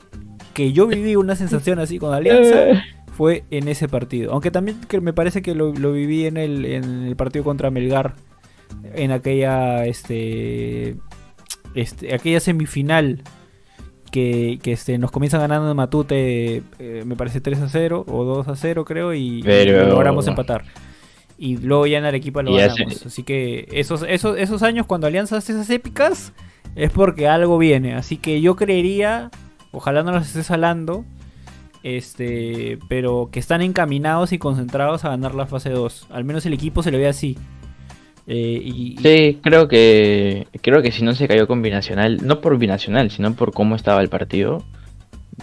[0.53, 4.31] que yo viví una sensación así con Alianza fue en ese partido.
[4.31, 8.13] Aunque también que me parece que lo, viví en el, en el partido contra Melgar,
[8.93, 10.95] en aquella, este,
[11.75, 13.23] este aquella semifinal
[14.13, 18.47] que, este, nos comienza ganando en Matute, eh, me parece 3 a 0 o 2
[18.47, 20.63] a 0 creo, y, logramos empatar.
[21.39, 23.05] Y luego ya en Arequipa lo ganamos.
[23.07, 26.31] Así que esos, esos, esos años cuando Alianza hace esas épicas
[26.75, 27.95] es porque algo viene.
[27.95, 29.31] Así que yo creería,
[29.71, 31.05] ojalá no los estés hablando,
[31.81, 36.07] este, pero que están encaminados y concentrados a ganar la fase 2.
[36.11, 37.35] Al menos el equipo se le ve así.
[38.25, 42.57] Eh, y, sí, creo que creo que si no se cayó con Binacional, no por
[42.57, 44.63] Binacional, sino por cómo estaba el partido,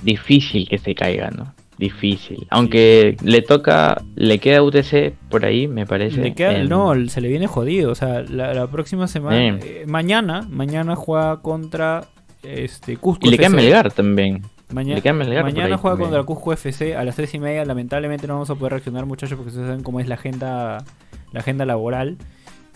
[0.03, 1.55] difícil que se caiga, ¿no?
[1.81, 2.47] Difícil.
[2.51, 6.35] Aunque le toca, le queda UTC por ahí, me parece.
[6.69, 7.91] No, se le viene jodido.
[7.91, 12.05] O sea, la, próxima semana, eh, mañana, mañana juega contra
[12.43, 13.27] este Cusco.
[13.27, 14.43] Y le queda Melgar también.
[14.71, 17.65] mañana juega contra Cusco FC a las 3 y media.
[17.65, 20.85] Lamentablemente no vamos a poder reaccionar, muchachos, porque ustedes saben cómo es la agenda,
[21.33, 22.19] la agenda laboral.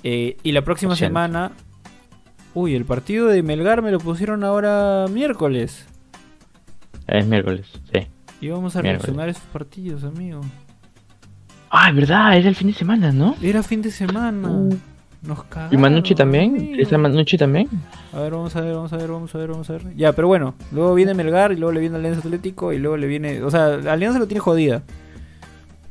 [0.05, 1.53] Eh, y la próxima semana.
[2.53, 5.87] Uy, el partido de Melgar me lo pusieron ahora miércoles.
[7.09, 8.07] Es miércoles, sí.
[8.40, 10.43] Y vamos a reaccionar esos partidos, amigo.
[11.71, 13.35] Ah, es verdad, era el fin de semana, ¿no?
[13.43, 14.49] Era fin de semana.
[14.49, 14.79] Uh.
[15.23, 15.73] Nos cagamos.
[15.73, 16.77] ¿Y Manucci también?
[16.79, 17.69] ¿Está Manucci también?
[18.12, 19.97] A ver, vamos a ver, vamos a ver, vamos a ver, vamos a ver.
[19.97, 23.07] Ya, pero bueno, luego viene Melgar y luego le viene Alianza Atlético y luego le
[23.07, 23.43] viene.
[23.43, 24.83] O sea, Alianza lo tiene jodida.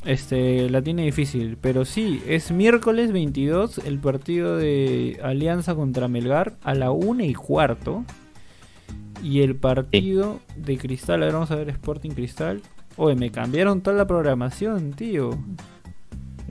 [0.05, 6.55] Este, la tiene difícil, pero sí, es miércoles 22 el partido de Alianza contra Melgar
[6.63, 8.03] a la 1 y cuarto.
[9.23, 12.61] Y el partido de Cristal, a ver, vamos a ver Sporting Cristal.
[12.97, 15.31] Oye, me cambiaron toda la programación, tío.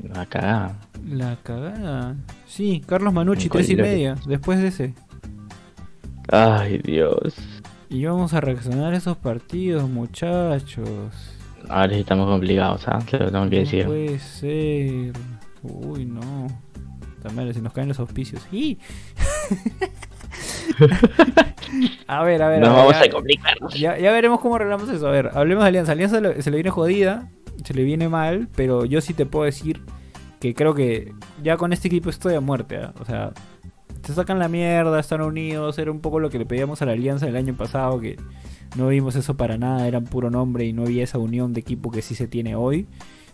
[0.02, 0.80] La cagada.
[1.06, 2.16] La cagada.
[2.46, 4.94] Sí, Carlos Manucci, tres y media, después de ese.
[6.28, 7.34] Ay, Dios.
[7.90, 11.32] Y vamos a reaccionar a esos partidos, muchachos.
[11.72, 13.04] Ahora sí estamos complicados, ¿sabes?
[13.14, 13.16] ¿ah?
[13.18, 13.85] lo tengo que decir.
[13.85, 15.12] No puede ser.
[15.62, 16.46] Uy, no.
[17.22, 18.46] También si nos caen los auspicios.
[18.52, 18.78] ¡Y!
[22.06, 22.61] a ver, a ver.
[22.61, 23.54] Nos a ver, vamos ya- a complicar.
[23.74, 25.06] Ya, ya veremos cómo arreglamos eso.
[25.06, 25.92] A ver, hablemos de Alianza.
[25.92, 27.30] Alianza le- se le viene jodida,
[27.64, 29.80] se le viene mal, pero yo sí te puedo decir
[30.40, 32.76] que creo que ya con este equipo estoy a muerte.
[32.78, 32.92] ¿ah?
[33.00, 33.32] O sea,
[34.02, 35.78] se sacan la mierda, están unidos.
[35.78, 38.16] Era un poco lo que le pedíamos a la Alianza el año pasado, que
[38.76, 41.90] no vimos eso para nada, eran puro nombre y no había esa unión de equipo
[41.90, 42.86] que sí se tiene hoy.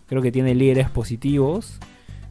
[0.07, 1.79] Creo que tiene líderes positivos.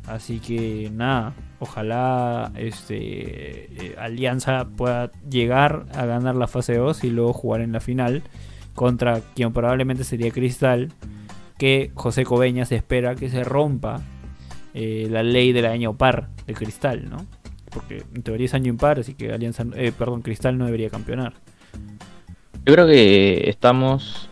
[0.06, 7.10] Así que nada, ojalá este eh, Alianza pueda llegar a ganar la fase 2 y
[7.10, 8.22] luego jugar en la final
[8.74, 10.92] contra quien probablemente sería Cristal,
[11.58, 14.00] que José Cobeñas espera que se rompa
[14.72, 17.26] eh, la ley del año par de Cristal, ¿no?
[17.70, 21.34] Porque en teoría es año impar, así que Alianza, eh, perdón, Cristal no debería campeonar.
[22.64, 24.28] Yo creo que estamos.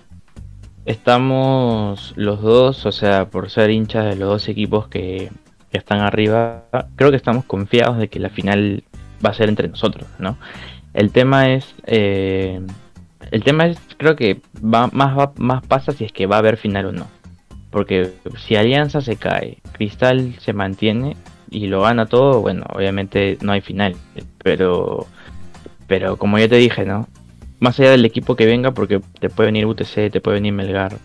[0.84, 5.30] Estamos los dos, o sea, por ser hinchas de los dos equipos que,
[5.72, 8.84] están arriba, creo que estamos confiados de que la final
[9.24, 10.38] va a ser entre nosotros, ¿no?
[10.94, 11.74] El tema es.
[11.86, 12.60] eh,
[13.30, 16.38] el tema es, creo que va, más, va, más pasa si es que va a
[16.38, 17.08] haber final o no.
[17.70, 21.16] Porque si Alianza se cae, Cristal se mantiene
[21.50, 23.96] y lo gana todo, bueno, obviamente no hay final.
[24.42, 25.06] Pero,
[25.86, 27.08] pero como ya te dije, ¿no?
[27.60, 30.96] Más allá del equipo que venga, porque te puede venir UTC, te puede venir Melgar,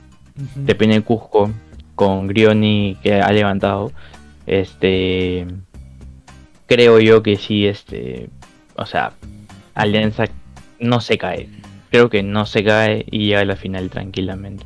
[0.65, 1.49] te viene Cusco
[1.95, 3.91] con Grioni que ha levantado.
[4.45, 5.45] Este
[6.67, 8.29] creo yo que sí, este,
[8.75, 9.13] o sea,
[9.73, 10.25] Alianza
[10.79, 11.49] no se cae.
[11.89, 14.65] Creo que no se cae y llega a la final tranquilamente.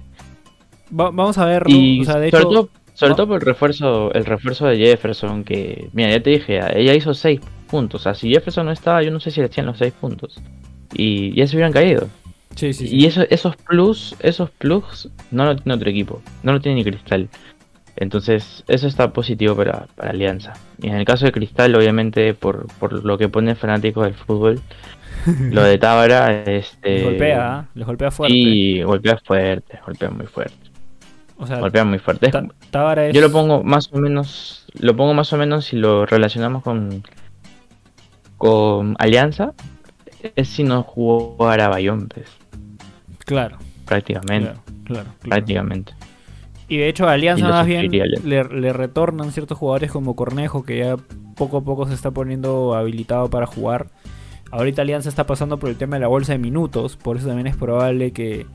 [0.91, 4.13] Va- vamos a ver, Y o sea, de hecho, todo, sobre todo por el refuerzo,
[4.13, 8.01] el refuerzo de Jefferson, que, mira, ya te dije, ella hizo 6 puntos.
[8.01, 10.41] O sea, si Jefferson no estaba, yo no sé si le hacían los 6 puntos.
[10.93, 12.07] Y ya se hubieran caído.
[12.55, 12.95] sí, sí, sí.
[12.95, 16.83] Y eso, esos plus, esos plus no lo tiene otro equipo, no lo tiene ni
[16.85, 17.27] Cristal.
[17.97, 20.53] Entonces, eso está positivo para, para Alianza.
[20.81, 24.61] Y en el caso de Cristal, obviamente, por, por lo que pone fanático del fútbol,
[25.51, 27.03] lo de Tábara, este.
[27.03, 27.65] golpea, ¿ah?
[27.73, 28.37] les golpea fuerte.
[28.37, 30.64] Y golpea fuerte, golpea muy fuerte.
[31.37, 32.27] O sea, Golpea muy fuerte.
[32.29, 36.63] Es- yo lo pongo más o menos, lo pongo más o menos si lo relacionamos
[36.63, 37.03] con,
[38.37, 39.53] con Alianza,
[40.35, 42.27] es si no jugara Bayón, pues,
[43.19, 44.49] Claro, prácticamente.
[44.49, 45.19] claro, claro, claro.
[45.21, 45.93] prácticamente.
[46.67, 50.79] Y de hecho a Alianza más bien le, le retornan ciertos jugadores como Cornejo que
[50.79, 50.95] ya
[51.35, 53.87] poco a poco se está poniendo habilitado para jugar.
[54.51, 57.45] Ahorita Alianza está pasando por el tema de la bolsa de minutos, por eso también
[57.47, 58.47] es probable que,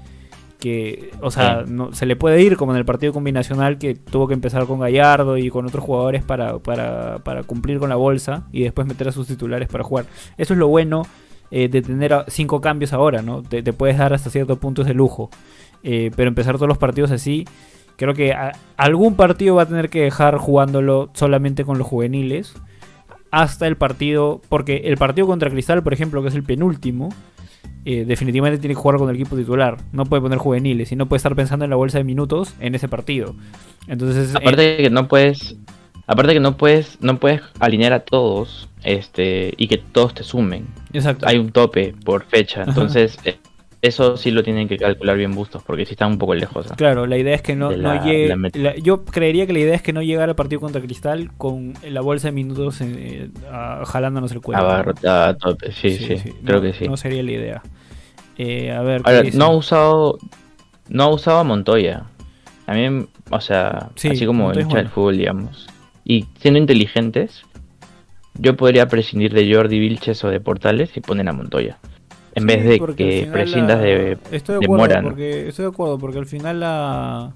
[0.60, 4.28] que o sea, no, se le puede ir como en el partido combinacional que tuvo
[4.28, 8.46] que empezar con Gallardo y con otros jugadores para, para, para cumplir con la bolsa
[8.52, 10.04] y después meter a sus titulares para jugar.
[10.38, 11.02] Eso es lo bueno
[11.50, 13.42] eh, de tener cinco cambios ahora, ¿no?
[13.42, 15.30] Te, te puedes dar hasta ciertos puntos de lujo.
[15.82, 17.46] Eh, pero empezar todos los partidos así,
[17.96, 22.54] creo que a- algún partido va a tener que dejar jugándolo solamente con los juveniles.
[23.32, 27.10] Hasta el partido, porque el partido contra Cristal, por ejemplo, que es el penúltimo,
[27.84, 29.78] eh, definitivamente tiene que jugar con el equipo titular.
[29.92, 32.74] No puede poner juveniles y no puede estar pensando en la bolsa de minutos en
[32.74, 33.34] ese partido.
[33.86, 35.56] Entonces, eh, Aparte de que no puedes,
[36.06, 40.66] aparte que no puedes, no puedes alinear a todos, este, y que todos te sumen.
[40.92, 41.26] exacto.
[41.26, 43.38] Hay un tope por fecha, entonces eh,
[43.82, 46.70] eso sí lo tienen que calcular bien Bustos, porque si están un poco lejos.
[46.70, 46.74] ¿ah?
[46.76, 48.36] Claro, la idea es que no, no llegue.
[48.54, 51.74] la yo creería que la idea es que no llegara al partido contra Cristal con
[51.88, 54.68] la bolsa de minutos eh, ah, jalándonos el cuello.
[54.68, 56.88] A tope, sí, sí, creo no, que sí.
[56.88, 57.62] No sería la idea.
[58.36, 59.02] Eh, a ver.
[59.02, 60.18] ¿qué Ahora, no ha usado,
[60.88, 62.04] no ha usado a Montoya.
[62.66, 65.66] También, o sea, Sí, así como hincha del fútbol, digamos.
[66.04, 67.44] Y siendo inteligentes,
[68.34, 71.78] yo podría prescindir de Jordi Vilches o de Portales y poner a Montoya.
[72.34, 75.08] En Sí, vez de que prescindas la- de, Estoy de de acuerdo, Mora, ¿no?
[75.08, 77.32] porque, estoy de acuerdo, porque al final la,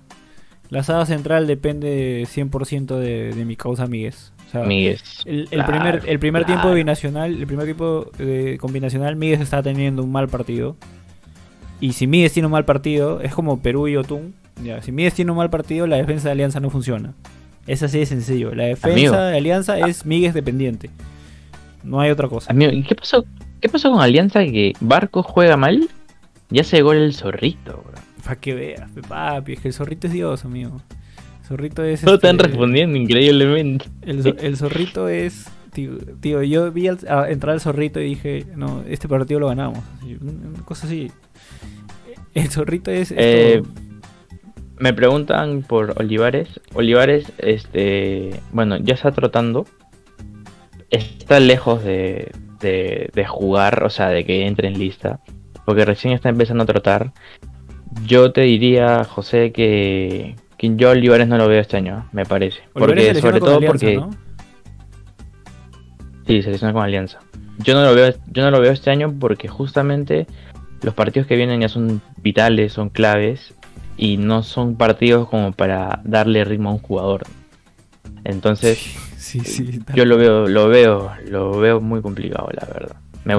[0.71, 4.33] la saga central depende 100% de, de mi causa Míguez.
[4.49, 6.75] O sea, el, el Claro, primer, el primer tiempo claro.
[6.77, 10.77] de binacional, el primer tiempo de combinacional, Míguez está teniendo un mal partido.
[11.81, 14.35] Y si Míguez tiene un mal partido, es como Perú y Otún.
[14.63, 17.15] Ya, si Míguez tiene un mal partido, la defensa de Alianza no funciona.
[17.67, 18.55] Es así de sencillo.
[18.55, 19.17] La defensa Amigo.
[19.17, 20.91] de Alianza es Míguez dependiente.
[21.83, 22.53] No hay otra cosa.
[22.53, 23.25] Amigo, ¿y qué pasó?
[23.65, 25.89] ¿Qué pasó con Alianza que Barco juega mal?
[26.51, 27.95] Ya se gol el zorrito, bro.
[28.23, 30.83] Para que veas, papi, es que el zorrito es Dios, amigo.
[31.41, 32.05] El zorrito es.
[32.05, 33.87] Están este, respondiendo increíblemente.
[34.03, 35.47] El, zo- el zorrito es.
[35.73, 39.49] Tío, tío, yo vi al- a entrar el zorrito y dije, no, este partido lo
[39.49, 39.79] ganamos.
[40.21, 41.11] Una cosa así.
[42.35, 43.13] El zorrito es.
[43.13, 43.63] es Eh.
[44.79, 46.61] Me preguntan por Olivares.
[46.75, 49.65] Olivares, este, bueno, ya está trotando.
[50.91, 52.31] Está lejos de,
[52.65, 55.21] de, de jugar, o sea, de que entre en lista.
[55.65, 57.13] Porque recién está empezando a trotar.
[58.05, 62.63] Yo te diría, José, que, que yo Olivares no lo veo este año, me parece.
[62.73, 63.97] Porque, sobre todo Alianza, porque...
[63.97, 64.11] ¿no?
[66.27, 67.21] Sí, se lesiona con Alianza.
[67.59, 70.27] yo no lo veo, yo no lo veo este año porque justamente
[70.83, 73.55] los partidos que vienen ya son vitales, son claves
[73.97, 77.23] y no son partidos como para darle ritmo a un jugador.
[78.25, 79.81] Entonces, Sí, sí.
[79.95, 82.97] yo lo veo, lo veo, lo veo muy complicado, la verdad.
[83.25, 83.35] Me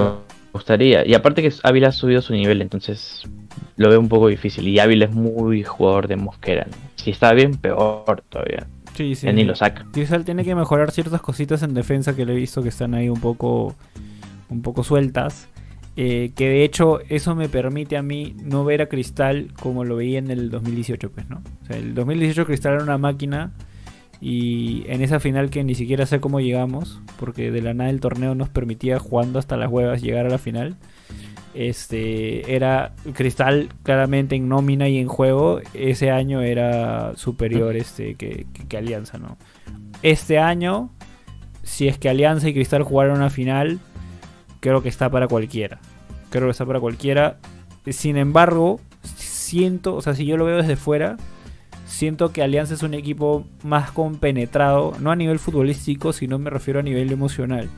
[0.52, 1.06] gustaría.
[1.06, 3.22] Y aparte que Ávila ha subido su nivel, entonces
[3.76, 4.66] lo veo un poco difícil.
[4.66, 6.66] Y Ávila es muy jugador de Mosquera.
[6.96, 8.66] Si está bien, peor todavía.
[8.94, 9.26] Sí, sí.
[9.26, 9.86] Ya ni lo saca.
[9.92, 13.08] Cristal tiene que mejorar ciertas cositas en defensa que le he visto que están ahí
[13.08, 13.76] un poco,
[14.48, 15.48] un poco sueltas.
[15.96, 19.94] Eh, que de hecho eso me permite a mí no ver a Cristal como lo
[19.94, 21.42] veía en el 2018, pues, ¿no?
[21.62, 23.52] O sea, el 2018 Cristal era una máquina
[24.20, 28.00] y en esa final que ni siquiera sé cómo llegamos, porque de la nada el
[28.00, 30.76] torneo nos permitía jugando hasta las huevas llegar a la final.
[31.54, 38.46] Este era Cristal claramente en nómina y en juego ese año era superior este que,
[38.52, 39.38] que- que Alianza, ¿no?
[40.02, 40.90] Este año,
[41.62, 43.78] si es que Alianza y Cristal jugaron una final,
[44.60, 45.78] creo que está para cualquiera.
[46.28, 47.38] Creo que está para cualquiera.
[47.88, 48.78] Sin embargo,
[49.16, 51.16] siento, o sea, si yo lo veo desde fuera,
[51.86, 56.80] siento que Alianza es un equipo más compenetrado, no a nivel futbolístico, sino me refiero
[56.80, 57.68] a nivel emocional.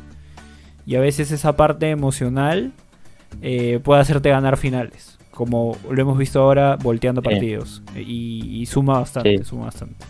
[0.86, 2.72] Y a veces esa parte emocional
[3.42, 7.28] eh, puede hacerte ganar finales, como lo hemos visto ahora volteando Sí.
[7.28, 7.82] partidos.
[7.94, 9.44] Y, y suma bastante, Sí.
[9.44, 10.04] suma bastante.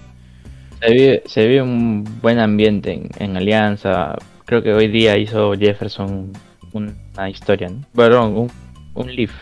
[0.81, 4.15] Se vive, se vive un buen ambiente en, en Alianza.
[4.45, 6.33] Creo que hoy día hizo Jefferson
[6.73, 7.81] una historia, ¿no?
[7.95, 8.51] Perdón, un,
[8.95, 9.33] un live.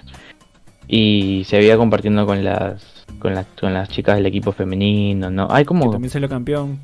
[0.89, 5.49] Y se veía compartiendo con las, con las con las chicas del equipo femenino, ¿no?
[5.51, 6.79] Hay Que como también salió campeón.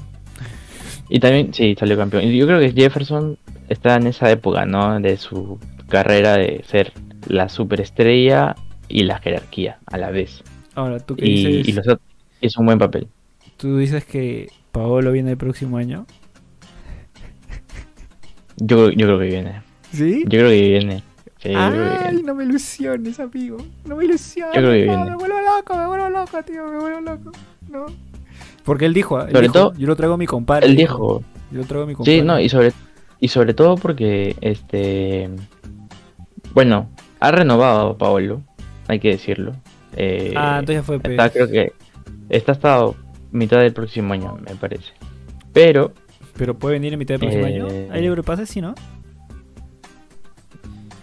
[1.09, 2.25] Y también, sí, salió campeón.
[2.25, 4.99] Y yo creo que Jefferson está en esa época, ¿no?
[5.01, 5.59] De su
[5.89, 6.93] carrera de ser
[7.27, 8.55] la superestrella
[8.89, 10.43] y la jerarquía a la vez.
[10.75, 12.01] Ahora, tú que Y, dices, y los otros
[12.41, 13.09] hizo un buen papel.
[13.57, 16.07] tú dices que Paolo viene el próximo año.
[18.57, 19.63] Yo, yo creo que viene.
[19.93, 20.23] ¿Sí?
[20.25, 21.03] Yo creo que viene.
[21.43, 23.57] Sí, Ay, no me ilusiones, amigo.
[23.85, 24.55] No me ilusiones.
[24.55, 27.33] Yo creo que no, me vuelvo loco, me vuelvo loco, tío, me vuelvo loco.
[27.69, 27.87] No.
[28.65, 30.67] Porque él dijo, él Sobre dijo, todo, yo lo traigo a mi compadre.
[30.67, 32.21] Él dijo, Yo lo traigo a mi compadre.
[32.21, 32.73] sí, no, y sobre,
[33.19, 35.29] y sobre todo porque, este,
[36.55, 36.89] bueno,
[37.19, 38.43] ha renovado Paolo,
[38.87, 39.53] hay que decirlo.
[39.97, 41.01] Eh, Ah, entonces ya fue.
[41.01, 41.11] pues.
[41.13, 41.73] está, creo que
[42.29, 42.87] está hasta
[43.33, 44.93] mitad del próximo año, me parece.
[45.53, 45.93] Pero
[46.37, 47.93] Pero puede venir en mitad del próximo Eh, año.
[47.93, 48.47] ¿Hay libre pase?
[48.47, 48.75] Sí, ¿no?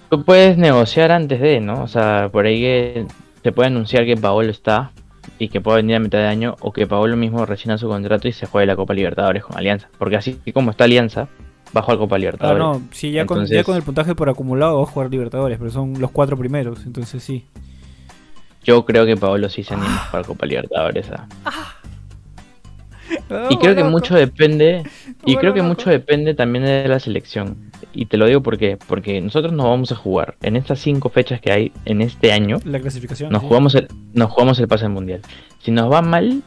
[0.09, 1.83] Tú puedes negociar antes de, ¿no?
[1.83, 3.05] O sea, por ahí que
[3.43, 4.91] se puede anunciar que Paolo está
[5.37, 8.27] y que pueda venir a mitad de año o que Paolo mismo rechina su contrato
[8.27, 9.87] y se juegue la Copa Libertadores con Alianza.
[9.97, 11.27] Porque así como está Alianza,
[11.75, 12.59] va a jugar Copa Ah, Libertadores.
[12.59, 15.69] no, sí, ya, con, ya con el puntaje por acumulado va a jugar Libertadores, pero
[15.69, 17.45] son los cuatro primeros, entonces sí.
[18.63, 21.07] Yo creo que Paolo sí se anima a jugar Copa Libertadores.
[21.11, 21.27] ¿ah?
[23.49, 24.83] Y creo que mucho depende,
[25.25, 27.71] y creo que mucho depende también de la selección.
[27.93, 31.41] Y te lo digo porque, porque nosotros nos vamos a jugar en estas cinco fechas
[31.41, 32.57] que hay en este año.
[32.65, 33.31] La clasificación.
[33.31, 33.47] Nos sí.
[33.47, 35.21] jugamos el, nos jugamos el pase al mundial.
[35.59, 36.43] Si nos va mal,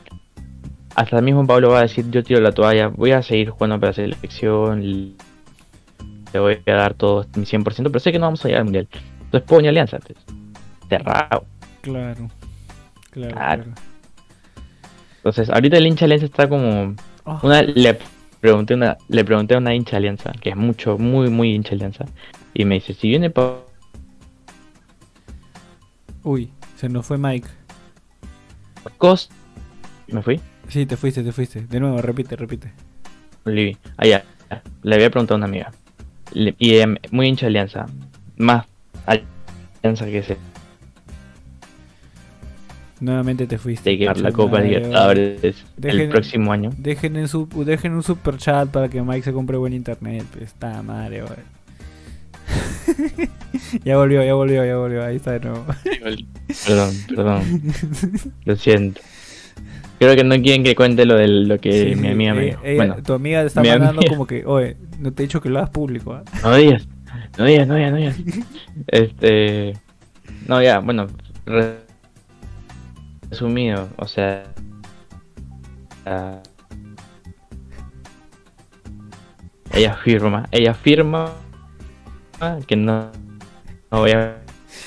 [0.95, 3.79] hasta el mismo Pablo va a decir yo tiro la toalla, voy a seguir jugando
[3.81, 5.15] para la selección,
[6.33, 8.65] le voy a dar todo mi 100%, pero sé que no vamos a llegar al
[8.65, 8.89] mundial.
[9.25, 9.99] Entonces puedo ni alianza.
[9.99, 10.19] Pues.
[10.89, 11.45] Cerrado.
[11.81, 12.29] Claro.
[13.11, 13.35] Claro.
[13.35, 13.35] Claro.
[13.35, 13.92] claro.
[15.23, 16.95] Entonces ahorita el hincha alianza está como...
[17.25, 17.97] Oh, Una, le
[18.41, 22.07] pregunté una, le pregunté a una hincha alianza, que es mucho, muy, muy hincha alianza,
[22.53, 23.61] y me dice, si viene Pa-
[26.25, 27.49] Uy, se nos fue Mike.
[28.99, 29.31] Cos...
[30.09, 30.41] Me fui.
[30.69, 31.63] Sí, te fuiste, te fuiste.
[31.63, 32.73] De nuevo, repite, repite.
[33.45, 33.77] Olivi.
[33.97, 34.25] Allá.
[34.83, 35.73] Le había preguntado a una amiga.
[36.33, 37.87] Le- y ella, muy hincha de alianza.
[38.37, 38.67] Más
[39.07, 40.37] alianza que se
[43.03, 43.91] Nuevamente te fuiste.
[43.91, 46.71] de ganar la Copa Libertadores el próximo año.
[46.79, 50.25] Dejen en, su, dejen un super chat para que Mike se compre buen internet.
[50.31, 51.35] Pues, está madre, güey.
[53.85, 55.05] ya volvió, ya volvió, ya volvió.
[55.05, 55.65] Ahí está de nuevo.
[56.67, 57.63] Perdón, perdón.
[58.45, 59.01] Lo siento.
[59.99, 62.61] Creo que no quieren que cuente lo de lo que Sí, mi amiga me dijo.
[62.65, 65.41] ella- Bueno, tu amiga te está mandando amiga- como que, oye, no te he dicho
[65.41, 66.13] que lo hagas público.
[66.15, 66.23] ¿ah?
[66.43, 66.87] no digas.
[67.39, 68.17] No digas, no digas, no digas.
[68.89, 69.75] Este.
[70.47, 71.07] No, ya, bueno.
[71.47, 71.82] re-
[73.33, 74.45] Resumido, o sea.
[76.05, 76.43] ah,
[79.73, 81.33] ella firma, ella firma
[82.67, 83.11] que no,
[83.91, 84.37] no voy a.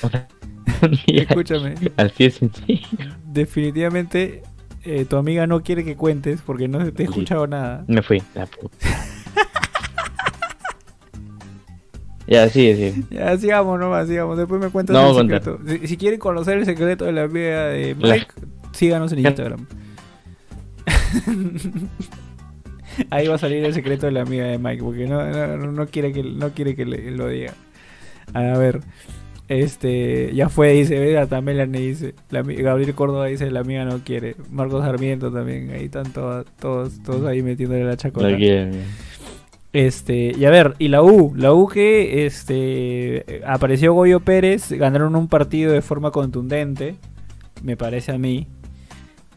[1.08, 2.86] Escúchame, Así es sencillo.
[3.24, 4.44] definitivamente
[4.84, 7.84] eh, tu amiga no quiere que cuentes porque no te he escuchado nada.
[7.88, 8.22] Me fui.
[8.36, 8.76] la puta.
[12.26, 13.04] Ya, sigue, sigue.
[13.10, 14.36] Ya, sigamos nomás, sigamos.
[14.36, 15.58] Después me cuentas No el secreto.
[15.66, 18.26] Si, si quieren conocer el secreto de la amiga de La- Mike,
[18.72, 19.66] síganos en Instagram.
[23.10, 25.22] Ahí va a salir el secreto de la amiga de Mike, porque no,
[25.56, 27.52] no, no quiere que, no quiere que le- lo diga.
[28.32, 28.80] A ver,
[29.48, 33.98] este, ya fue, dice, vea, también la dice, la, Gabriel Córdoba dice, la amiga no
[34.02, 34.34] quiere.
[34.50, 38.28] Marcos Sarmiento también, ahí están todos, todos, todos ahí metiéndole la chacota.
[39.76, 45.14] Este, y a ver, y la U, la U que este apareció Goyo Pérez, ganaron
[45.16, 46.96] un partido de forma contundente,
[47.62, 48.46] me parece a mí,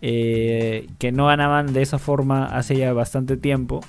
[0.01, 3.81] eh, que no ganaban de esa forma hace ya bastante tiempo.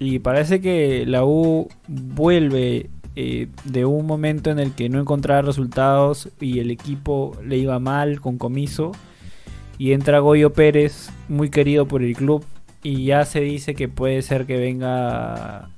[0.00, 5.42] Y parece que la U vuelve eh, de un momento en el que no encontraba
[5.42, 8.90] resultados y el equipo le iba mal con comiso.
[9.78, 12.44] Y entra Goyo Pérez, muy querido por el club.
[12.82, 15.70] Y ya se dice que puede ser que venga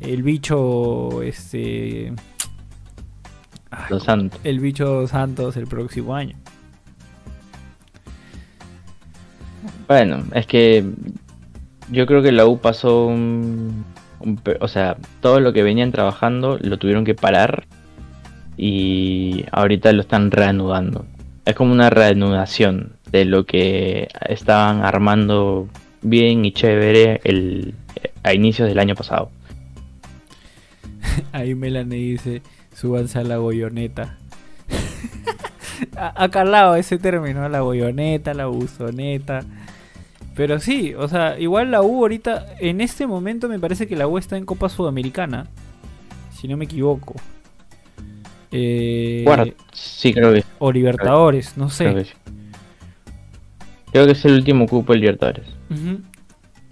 [0.00, 2.12] el bicho, este,
[3.88, 4.40] Los Santos.
[4.44, 6.36] el bicho Santos el próximo año.
[9.88, 10.84] Bueno, es que
[11.90, 13.84] yo creo que la U pasó un,
[14.20, 17.66] un o sea, todo lo que venían trabajando lo tuvieron que parar
[18.56, 21.04] y ahorita lo están reanudando.
[21.44, 25.68] Es como una reanudación de lo que estaban armando
[26.02, 27.74] bien y chévere el,
[28.22, 29.30] a inicios del año pasado.
[31.32, 32.42] Ahí Melanie dice,
[32.74, 34.18] súbanse a la goyoneta.
[35.94, 39.44] Ha calado ese término, la goyoneta, la buzoneta.
[40.34, 44.06] Pero sí, o sea, igual la U ahorita, en este momento me parece que la
[44.06, 45.48] U está en Copa Sudamericana,
[46.30, 47.14] si no me equivoco.
[48.52, 52.10] Eh, sí creo que, o Libertadores, no creo que sé.
[52.10, 52.32] sí.
[53.92, 55.46] Creo que es el último cupo de Libertadores.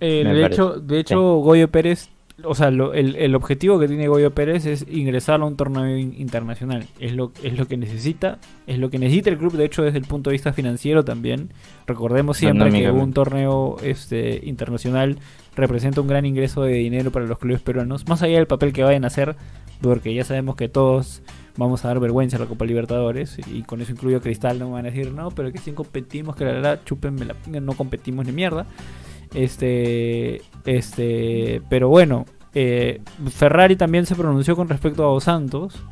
[0.01, 2.11] Eh, de, hecho, de hecho, Goyo Pérez,
[2.43, 5.97] o sea, lo- el, el objetivo que tiene Goyo Pérez es ingresar a un torneo
[5.97, 6.87] in- internacional.
[6.99, 9.99] Es lo, es lo que necesita, es lo que necesita el club, de hecho, desde
[9.99, 11.51] el punto de vista financiero también.
[11.87, 15.19] Recordemos siempre que un torneo este, internacional
[15.55, 18.83] representa un gran ingreso de dinero para los clubes peruanos, más allá del papel que
[18.83, 19.37] vayan a hacer,
[19.81, 21.23] porque ya sabemos que todos
[21.57, 24.67] vamos a dar vergüenza a la Copa Libertadores, y con eso incluyo a Cristal, no
[24.67, 27.61] me van a decir, no, pero que si competimos, que la verdad, chúpenme la pinga,
[27.61, 28.67] no competimos ni mierda.
[29.35, 32.25] Este, este, pero bueno,
[32.55, 35.83] eh, Ferrari también se pronunció con respecto a Dos Santos.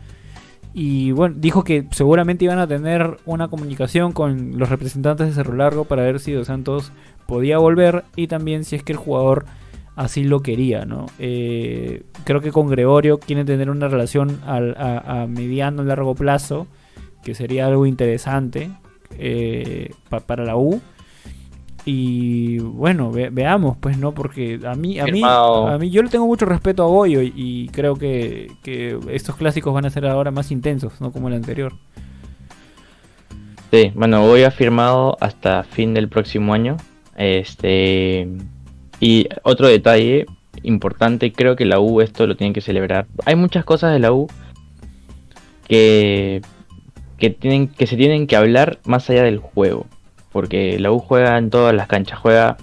[0.75, 5.55] Y bueno, dijo que seguramente iban a tener una comunicación con los representantes de Cerro
[5.55, 6.93] Largo para ver si Dos Santos
[7.27, 9.45] podía volver y también si es que el jugador
[9.97, 11.05] así lo quería, ¿no?
[11.19, 14.57] Eh, creo que con Gregorio quieren tener una relación a,
[15.23, 16.67] a mediano largo plazo,
[17.23, 18.71] que sería algo interesante
[19.19, 20.81] eh, pa- para la U.
[21.85, 26.09] Y bueno, ve- veamos, pues no, porque a mí, a mí, a mí yo le
[26.09, 30.07] tengo mucho respeto a Goyo y, y creo que, que estos clásicos van a ser
[30.07, 31.73] ahora más intensos, no como el anterior.
[33.73, 36.77] Sí, bueno, voy a firmado hasta fin del próximo año.
[37.17, 38.29] Este
[39.01, 40.27] y otro detalle
[40.63, 43.07] importante, creo que la U esto lo tienen que celebrar.
[43.25, 44.29] Hay muchas cosas de la U
[45.69, 46.43] que
[47.19, 49.87] que tienen que se tienen que hablar más allá del juego,
[50.33, 52.57] porque la U juega en todas las canchas, juega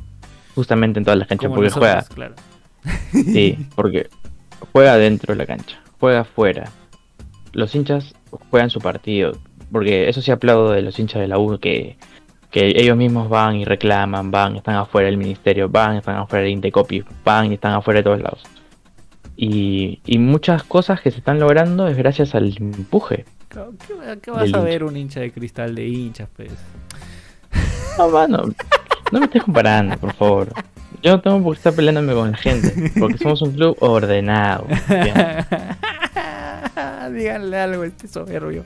[0.55, 2.35] justamente en todas las canchas Como porque juega claro.
[3.11, 4.09] Sí, porque
[4.71, 6.71] juega dentro de la cancha, juega afuera.
[7.53, 8.13] Los hinchas
[8.49, 9.37] juegan su partido,
[9.71, 11.97] porque eso sí aplaudo de los hinchas de la U, que,
[12.51, 16.53] que ellos mismos van y reclaman, van, están afuera del ministerio, van, están afuera del
[16.53, 18.43] Intecopi, van y están afuera de todos lados.
[19.35, 23.25] Y, y muchas cosas que se están logrando es gracias al empuje.
[23.49, 24.59] ¿Qué, vas a hincha.
[24.59, 26.51] ver un hincha de cristal de hinchas, pues?
[27.99, 28.43] No, mano,
[29.11, 30.47] no me estés comparando, por favor.
[31.03, 34.65] Yo no tengo por qué estar peleándome con la gente, porque somos un club ordenado.
[37.13, 38.65] Díganle algo este soberbio.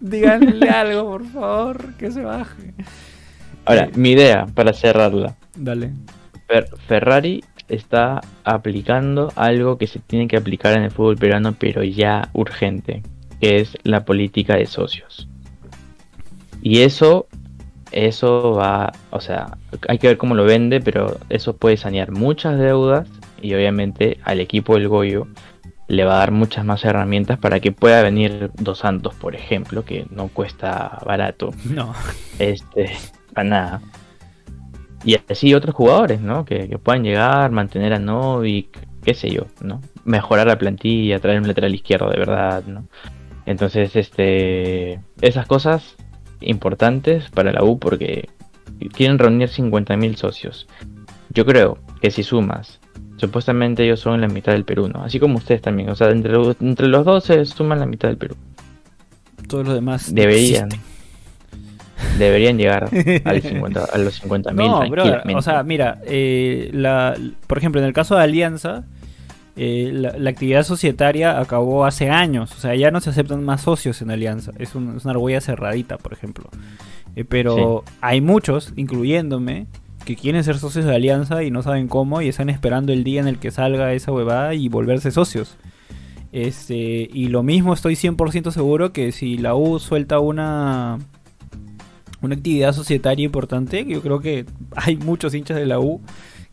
[0.00, 2.74] Díganle algo, por favor, que se baje.
[3.64, 5.36] Ahora, mi idea para cerrarla.
[5.56, 5.92] Dale.
[6.48, 11.82] Fer- Ferrari está aplicando algo que se tiene que aplicar en el fútbol peruano, pero
[11.84, 13.02] ya urgente,
[13.40, 15.28] que es la política de socios.
[16.60, 17.26] Y eso,
[17.94, 22.58] eso va, o sea, hay que ver cómo lo vende, pero eso puede sanear muchas
[22.58, 23.08] deudas
[23.40, 25.28] y obviamente al equipo del Goyo
[25.86, 29.84] le va a dar muchas más herramientas para que pueda venir Dos Santos, por ejemplo,
[29.84, 31.94] que no cuesta barato No.
[32.40, 32.90] este,
[33.32, 33.82] para nada.
[35.04, 36.44] Y así otros jugadores, ¿no?
[36.44, 39.82] Que, que puedan llegar, mantener a Novik, qué sé yo, ¿no?
[40.04, 42.88] Mejorar la plantilla, traer un lateral izquierdo de verdad, ¿no?
[43.46, 45.96] Entonces, este, esas cosas
[46.44, 48.28] importantes para la U porque
[48.92, 50.66] quieren reunir 50.000 socios.
[51.30, 52.80] Yo creo que si sumas,
[53.16, 55.02] supuestamente ellos son la mitad del Perú, ¿no?
[55.04, 58.08] Así como ustedes también, o sea, entre, los- entre los dos se suman la mitad
[58.08, 58.36] del Perú.
[59.48, 60.14] Todos los demás.
[60.14, 60.66] Deberían.
[60.66, 60.80] existen.
[62.18, 62.88] deberían llegar
[63.24, 64.66] al 50, a los 50 mil.
[64.66, 65.04] No, bro,
[65.36, 67.14] o sea, mira, eh, la,
[67.46, 68.84] por ejemplo, en el caso de Alianza,
[69.56, 74.02] eh, la, actividad societaria acabó hace años, o sea, ya no se aceptan más socios
[74.02, 76.50] en Alianza, es, una argolla cerradita, por ejemplo.
[77.16, 79.66] Eh, pero hay muchos, incluyéndome,
[80.04, 83.20] que quieren ser socios de Alianza y no saben cómo y están esperando el día
[83.20, 85.56] en el que salga esa huevada y volverse socios.
[86.32, 90.98] Este, y lo mismo estoy 100% seguro que si la U suelta una
[92.24, 96.00] una actividad societaria importante, yo creo que hay muchos hinchas de la U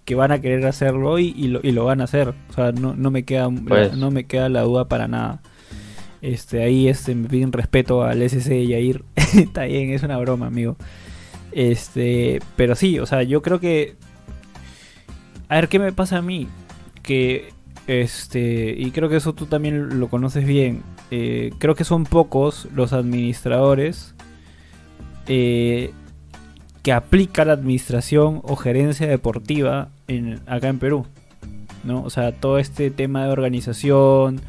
[0.06, 2.34] que van a querer hacerlo y, lo, van a hacer.
[2.50, 3.96] O sea, no, me queda pues.
[3.96, 5.42] no me queda la duda para nada.
[6.22, 9.04] Este, ahí este, me piden respeto al SC y a ir.
[9.16, 10.78] Está bien, es una broma, amigo.
[11.52, 13.96] Este, pero sí, o sea, yo creo que.
[15.50, 16.48] A ver qué me pasa a mí.
[17.04, 17.50] Que
[17.88, 20.84] este, y creo que eso tú también lo conoces bien.
[21.10, 24.16] Eh, creo que son pocos los administradores
[25.28, 25.92] eh,
[26.84, 31.06] que aplican la administración o gerencia deportiva en, acá en Perú.
[31.84, 32.04] ¿no?
[32.04, 34.42] O sea, todo este tema de organización,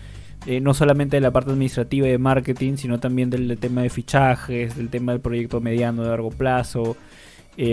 [0.47, 3.91] eh, no solamente de la parte administrativa y de marketing, sino también del, tema de
[3.91, 6.97] fichajes, del tema del proyecto mediano de largo plazo.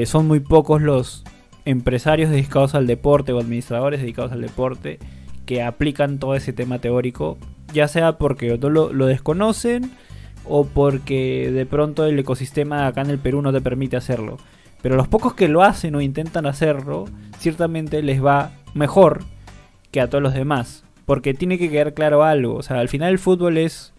[0.06, 1.24] son muy pocos los
[1.66, 5.00] empresarios dedicados al deporte o administradores dedicados al deporte
[5.46, 7.38] que aplican todo ese tema teórico,
[7.74, 9.92] ya sea porque lo, lo desconocen
[10.46, 14.38] o porque de pronto el ecosistema acá en el Perú no te permite hacerlo.
[14.82, 17.06] Pero los pocos que lo hacen o intentan hacerlo,
[17.38, 19.24] ciertamente les va mejor
[19.92, 20.84] que a todos los demás.
[21.06, 22.56] Porque tiene que quedar claro algo.
[22.56, 23.94] O sea, al final el fútbol es,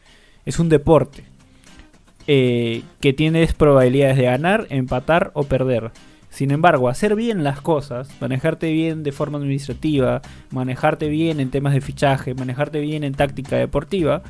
[0.46, 1.24] es un deporte.
[2.26, 5.90] Eh, que tienes probabilidades de ganar, empatar o perder.
[6.28, 10.22] Sin embargo, hacer bien las cosas, manejarte bien de forma administrativa,
[10.52, 14.22] manejarte bien en temas de fichaje, manejarte bien en táctica deportiva,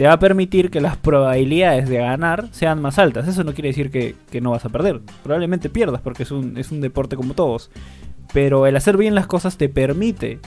[0.00, 3.28] te va a permitir que las probabilidades de ganar sean más altas.
[3.28, 5.02] Eso no quiere decir que, no vas a perder.
[5.22, 7.70] Probablemente pierdas porque es un, deporte como todos.
[8.32, 10.38] Pero el hacer bien las cosas te permite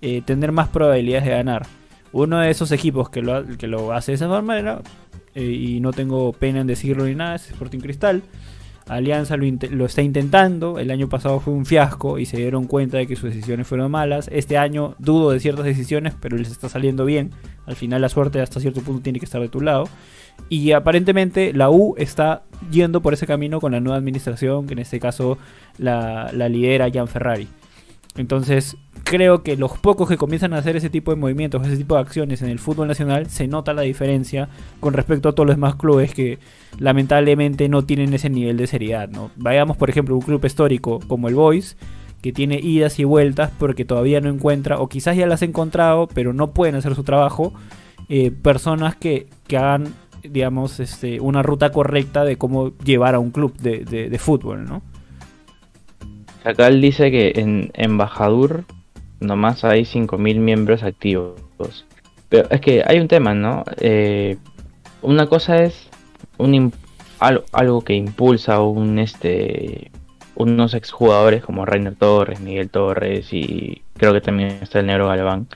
[0.00, 1.68] eh, tener más probabilidades de ganar.
[2.10, 4.82] Uno de esos equipos que lo, que lo hace de esa manera,
[5.36, 8.24] eh, y no tengo pena en decirlo ni nada, es Sporting Cristal.
[8.88, 10.78] Alianza lo, está intentando.
[10.78, 13.90] El año pasado fue un fiasco y se dieron cuenta de que sus decisiones fueron
[13.90, 14.28] malas.
[14.32, 17.32] Este año dudo de ciertas decisiones, pero les está saliendo bien.
[17.66, 19.88] Al final la suerte hasta cierto punto tiene que estar de tu lado.
[20.48, 24.80] Y aparentemente la U está yendo por ese camino con la nueva administración, que en
[24.80, 25.38] este caso
[25.78, 27.48] la, la lidera Jan Ferrari.
[28.16, 31.94] Entonces, creo que los pocos que comienzan a hacer ese tipo de movimientos, ese tipo
[31.94, 34.48] de acciones en el fútbol nacional, se nota la diferencia
[34.80, 36.38] con respecto a todos los demás clubes que
[36.78, 39.08] lamentablemente no tienen ese nivel de seriedad.
[39.08, 39.30] ¿no?
[39.36, 41.76] Vayamos, por ejemplo, un club histórico como el Boys,
[42.22, 46.08] que tiene idas y vueltas porque todavía no encuentra, o quizás ya las ha encontrado,
[46.08, 47.52] pero no pueden hacer su trabajo,
[48.08, 53.30] eh, personas que, que hagan digamos, este, una ruta correcta de cómo llevar a un
[53.30, 54.82] club de, de fútbol, ¿no?
[56.50, 58.64] Él dice que en Embajador
[59.20, 61.34] nomás hay 5.000 miembros activos.
[62.28, 63.64] Pero es que hay un tema, ¿no?
[63.78, 64.36] Eh,
[65.02, 65.88] una cosa es
[67.50, 69.90] algo, que impulsa un este
[70.34, 75.46] unos exjugadores como Rainer Torres, Miguel Torres y creo que también está el Negro Galván.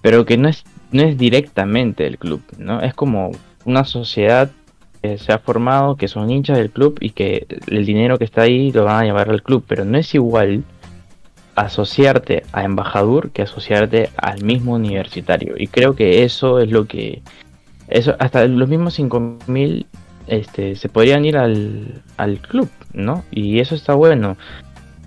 [0.00, 2.80] Pero que no es, no es directamente el club, ¿no?
[2.80, 3.32] Es como
[3.66, 4.50] una sociedad
[5.04, 8.42] que se ha formado, que son hinchas del club y que el dinero que está
[8.42, 10.64] ahí lo van a llevar al club, pero no es igual
[11.56, 15.56] asociarte a embajador que asociarte al mismo universitario.
[15.58, 17.20] Y creo que eso es lo que...
[17.88, 19.84] Eso, hasta los mismos 5.000
[20.26, 23.24] este, se podrían ir al, al club, ¿no?
[23.30, 24.38] Y eso está bueno.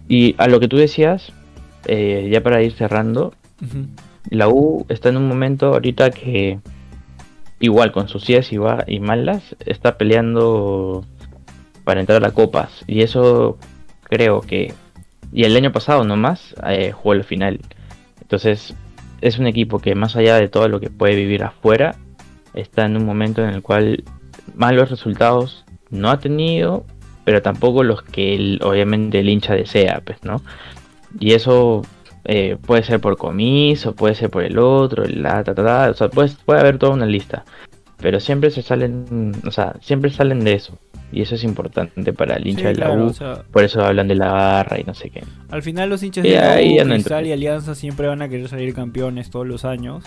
[0.07, 1.31] Y a lo que tú decías,
[1.87, 3.33] eh, ya para ir cerrando,
[4.29, 6.59] la U está en un momento ahorita que
[7.59, 11.05] igual con sus idas y, malas está peleando
[11.83, 12.83] para entrar a copas.
[12.87, 13.57] Y eso
[14.03, 14.73] creo que
[15.33, 17.59] y el año pasado nomás eh, jugó el final.
[18.21, 18.75] Entonces
[19.21, 21.95] es un equipo que más allá de todo lo que puede vivir afuera,
[22.53, 24.03] está en un momento en el cual
[24.55, 26.85] malos resultados no ha tenido,
[27.23, 30.41] pero tampoco los que obviamente el hincha desea, pues, ¿no?
[31.19, 31.81] Y eso
[32.29, 36.09] eh, puede ser por comiso, puede ser por el otro, la, ta, ta, o sea,
[36.09, 37.45] puede, puede haber toda una lista.
[37.99, 40.77] Pero siempre se salen, o sea, siempre salen de eso.
[41.09, 43.13] Y eso es importante para el hincha de la U.
[43.49, 45.23] por eso hablan de la barra y no sé qué.
[45.49, 48.73] Al final los hinchas de la U, Cristal y Alianza siempre van a querer salir
[48.73, 50.03] campeones todos los años.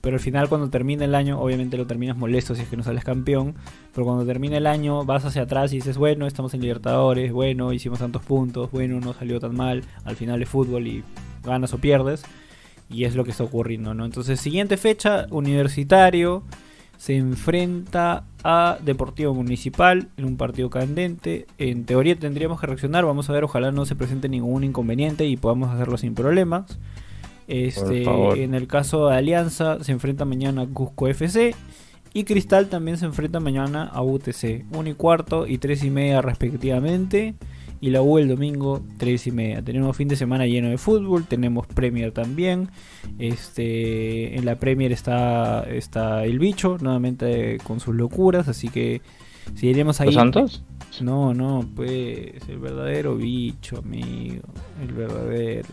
[0.00, 2.82] Pero al final cuando termina el año, obviamente lo terminas molesto si es que no
[2.82, 3.54] sales campeón.
[3.94, 7.72] Pero cuando termina el año vas hacia atrás y dices, bueno, estamos en Libertadores, bueno,
[7.72, 9.84] hicimos tantos puntos, bueno, no salió tan mal.
[10.04, 11.04] Al final es fútbol y
[11.44, 12.22] ganas o pierdes.
[12.88, 14.04] Y es lo que está ocurriendo, ¿no?
[14.04, 16.42] Entonces, siguiente fecha, universitario.
[17.00, 21.46] se enfrenta a Deportivo Municipal en un partido candente.
[21.56, 23.06] En teoría tendríamos que reaccionar.
[23.06, 26.78] Vamos a ver, ojalá no se presente ningún inconveniente y podamos hacerlo sin problemas.
[27.50, 28.04] Este,
[28.42, 31.54] en el caso de Alianza, se enfrenta mañana a Cusco FC.
[32.12, 34.64] Y Cristal también se enfrenta mañana a UTC.
[34.72, 37.34] 1 y cuarto y 3 y media respectivamente.
[37.80, 39.62] Y la U el domingo 3 y media.
[39.62, 41.26] Tenemos fin de semana lleno de fútbol.
[41.26, 42.68] Tenemos Premier también.
[43.18, 48.48] Este, en la Premier está, está el bicho, nuevamente con sus locuras.
[48.48, 49.00] Así que
[49.54, 50.06] si iremos ahí.
[50.06, 50.64] ¿Los Santos?
[51.00, 54.42] No, no, pues el verdadero bicho, amigo.
[54.82, 55.68] El verdadero.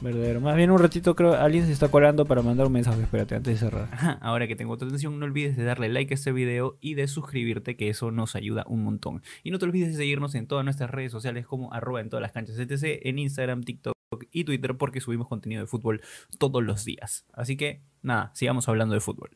[0.00, 0.40] Verdadero.
[0.40, 3.02] Más bien un ratito creo alguien se está colando para mandar un mensaje.
[3.02, 3.88] Espérate, antes de cerrar.
[4.20, 7.06] Ahora que tengo tu atención, no olvides de darle like a este video y de
[7.08, 9.22] suscribirte, que eso nos ayuda un montón.
[9.42, 12.22] Y no te olvides de seguirnos en todas nuestras redes sociales como arroba en todas
[12.22, 13.00] las canchas etc.
[13.04, 13.94] En Instagram, TikTok
[14.30, 16.00] y Twitter porque subimos contenido de fútbol
[16.38, 17.24] todos los días.
[17.32, 19.30] Así que nada, sigamos hablando de fútbol.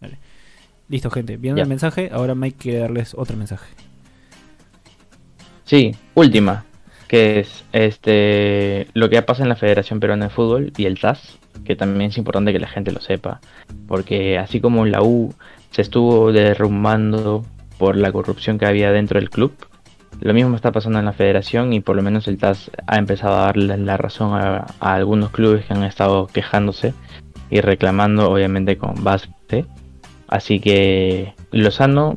[0.00, 0.18] Vale.
[0.88, 1.36] Listo, gente.
[1.36, 1.62] Viendo Ya.
[1.64, 3.66] el mensaje, ahora Mike quiere darles otro mensaje.
[5.68, 6.64] Sí, última,
[7.08, 11.38] que es este lo que pasa en la Federación Peruana de Fútbol y el TAS,
[11.66, 13.42] que también es importante que la gente lo sepa,
[13.86, 15.34] porque así como la U
[15.70, 17.44] se estuvo derrumbando
[17.76, 19.52] por la corrupción que había dentro del club,
[20.20, 23.36] lo mismo está pasando en la Federación y por lo menos el TAS ha empezado
[23.36, 26.94] a darle la razón a, a algunos clubes que han estado quejándose
[27.50, 29.28] y reclamando obviamente con base.
[30.28, 32.16] Así que Lozano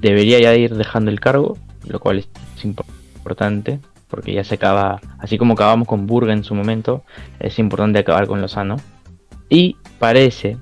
[0.00, 2.28] debería ya ir dejando el cargo, lo cual es
[2.62, 2.84] impo-
[3.16, 7.02] importante, porque ya se acaba, así como acabamos con Burga en su momento,
[7.40, 8.76] es importante acabar con Lozano.
[9.48, 10.56] Y parece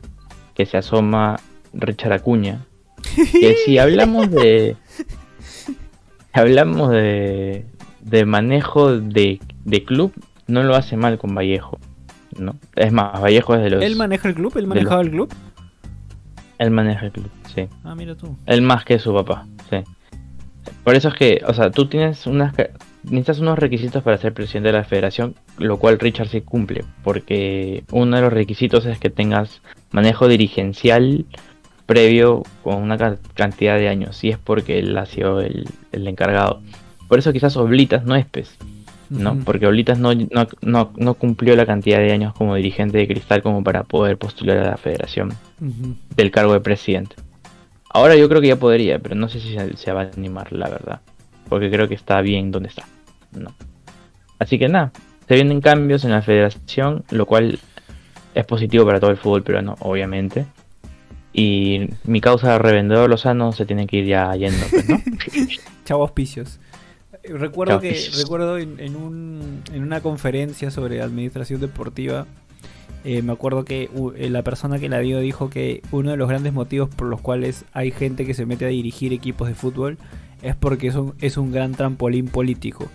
[0.54, 1.38] que se asoma
[1.72, 2.64] Richard Acuña,
[3.40, 4.76] que si hablamos de...
[5.64, 5.76] si
[6.32, 7.66] hablamos de,
[8.00, 10.12] de manejo de, de club,
[10.46, 11.78] no lo hace mal con Vallejo.
[12.38, 12.56] ¿no?
[12.76, 13.82] Es más, Vallejo es de los...
[13.82, 14.56] ¿Él maneja el club?
[14.56, 15.32] ¿Él manejaba el club?
[16.58, 17.66] él maneja el club, sí.
[17.82, 18.36] Ah, mira tú.
[18.46, 19.78] Él más que su papá, sí.
[20.84, 22.54] Por eso es que, o sea, tú tienes unas
[23.04, 27.82] necesitas unos requisitos para ser presidente de la federación, lo cual Richard sí cumple, porque
[27.90, 29.60] uno de los requisitos es que tengas
[29.90, 31.24] manejo dirigencial
[31.86, 36.06] previo con una ca- cantidad de años, y es porque él ha sido el, el
[36.06, 36.60] encargado.
[37.08, 38.56] Por eso quizás Oblitas no es pez,
[39.10, 39.36] ¿no?
[39.44, 43.42] Porque Oblitas no, no, no, no cumplió la cantidad de años como dirigente de Cristal
[43.42, 45.32] como para poder postular a la federación
[46.16, 47.16] del cargo de presidente.
[47.92, 50.52] Ahora yo creo que ya podría, pero no sé si se, se va a animar,
[50.52, 51.00] la verdad.
[51.48, 52.86] Porque creo que está bien donde está.
[53.32, 53.54] No.
[54.38, 54.92] Así que nada,
[55.28, 57.58] se vienen cambios en la federación, lo cual
[58.34, 60.46] es positivo para todo el fútbol peruano, obviamente.
[61.34, 64.98] Y mi causa de revendedor Lozano se tiene que ir ya yendo, pues, ¿no?
[65.84, 66.58] Chavo auspicios.
[67.24, 68.22] Recuerdo Chavo que auspicios.
[68.22, 72.26] recuerdo en, en un- en una conferencia sobre administración deportiva,
[73.04, 76.28] eh, me acuerdo que eh, la persona que la dio dijo que uno de los
[76.28, 79.98] grandes motivos por los cuales hay gente que se mete a dirigir equipos de fútbol
[80.42, 82.88] es porque es un, es un gran trampolín político.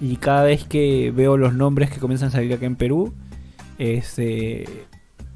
[0.00, 3.14] Y cada vez que veo los nombres que comienzan a salir acá en Perú,
[3.78, 4.64] este,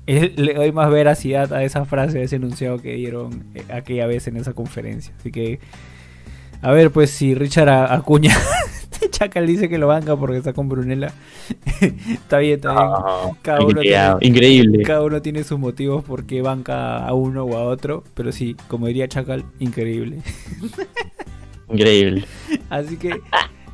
[0.06, 4.26] le doy más veracidad a esa frase, a ese enunciado que dieron eh, aquella vez
[4.26, 5.14] en esa conferencia.
[5.18, 5.60] Así que
[6.62, 8.34] a ver, pues si Richard Acuña
[9.10, 11.12] Chacal dice que lo banca porque está con Brunella.
[11.80, 12.82] está bien, está bien.
[12.92, 14.82] Ah, Cada uno tiene- increíble.
[14.82, 18.04] Cada uno tiene sus motivos por qué banca a uno o a otro.
[18.14, 20.18] Pero sí, como diría Chacal, increíble.
[21.68, 22.24] Increíble.
[22.70, 23.10] Así que,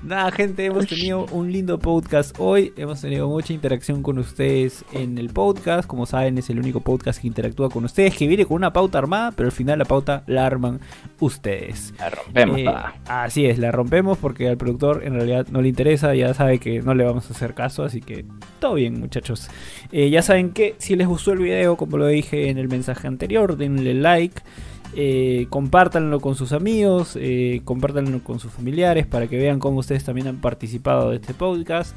[0.02, 2.72] nada, gente, hemos tenido un lindo podcast hoy.
[2.76, 5.86] Hemos tenido mucha interacción con ustedes en el podcast.
[5.86, 8.98] Como saben, es el único podcast que interactúa con ustedes, que viene con una pauta
[8.98, 10.80] armada, pero al final la pauta la arman
[11.20, 11.94] ustedes.
[11.98, 12.58] La rompemos.
[12.58, 12.74] Eh,
[13.06, 16.82] así es, la rompemos porque al productor en realidad no le interesa, ya sabe que
[16.82, 18.24] no le vamos a hacer caso, así que
[18.60, 19.48] todo bien muchachos.
[19.92, 23.06] Eh, ya saben que si les gustó el video, como lo dije en el mensaje
[23.06, 24.42] anterior, denle like,
[24.94, 30.04] eh, compártanlo con sus amigos, eh, compártanlo con sus familiares para que vean cómo ustedes
[30.04, 31.96] también han participado de este podcast.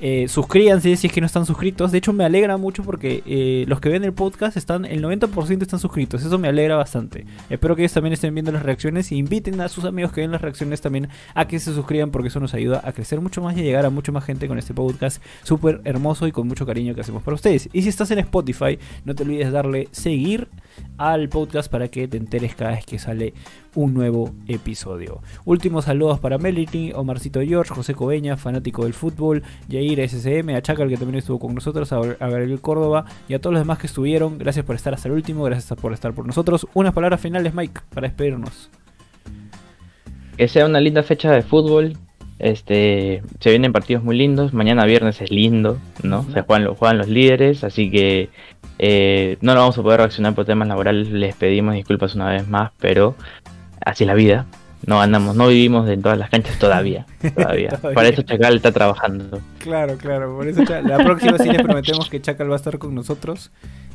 [0.00, 1.92] Eh, suscríbanse si es que no están suscritos.
[1.92, 5.62] De hecho, me alegra mucho porque eh, los que ven el podcast están, el 90%
[5.62, 6.22] están suscritos.
[6.22, 7.26] Eso me alegra bastante.
[7.48, 10.30] Espero que ellos también estén viendo las reacciones y inviten a sus amigos que ven
[10.30, 13.56] las reacciones también a que se suscriban porque eso nos ayuda a crecer mucho más
[13.56, 16.66] y a llegar a mucho más gente con este podcast súper hermoso y con mucho
[16.66, 17.68] cariño que hacemos para ustedes.
[17.72, 20.48] Y si estás en Spotify, no te olvides darle seguir
[20.98, 23.34] al podcast para que te enteres cada vez que sale
[23.76, 25.20] un nuevo episodio.
[25.44, 30.88] Últimos saludos para Melanie, Omarcito George, José Cobeña, fanático del fútbol, Yair SCM, a Chacal
[30.88, 34.38] que también estuvo con nosotros, a Gabriel Córdoba y a todos los demás que estuvieron.
[34.38, 36.66] Gracias por estar hasta el último, gracias por estar por nosotros.
[36.74, 38.70] Unas palabras finales, Mike, para despedirnos.
[40.36, 41.96] Que sea una linda fecha de fútbol.
[42.38, 44.52] Este, se vienen partidos muy lindos.
[44.52, 46.24] Mañana viernes es lindo, ¿no?
[46.32, 48.28] Se juegan, juegan los líderes, así que
[48.78, 52.46] eh, no lo vamos a poder reaccionar por temas laborales, les pedimos disculpas una vez
[52.46, 53.14] más, pero
[53.86, 54.46] así es la vida.
[54.84, 57.06] No andamos, no vivimos en todas las canchas todavía.
[57.34, 57.70] Todavía.
[57.70, 57.94] Todavía.
[57.94, 59.40] Para eso Chacal está trabajando.
[59.58, 60.36] Claro, claro.
[60.36, 63.50] Por eso la próxima sí les prometemos que Chacal va a estar con nosotros.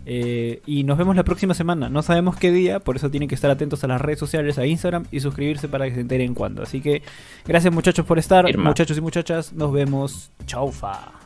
[0.05, 1.87] Eh, y nos vemos la próxima semana.
[1.87, 4.65] No sabemos qué día, por eso tienen que estar atentos a las redes sociales, a
[4.65, 6.63] Instagram y suscribirse para que se enteren cuándo.
[6.63, 7.03] Así que
[7.45, 8.57] gracias muchachos por estar.
[8.57, 10.31] Muchachos y muchachas, nos vemos.
[10.45, 11.20] Chaufa.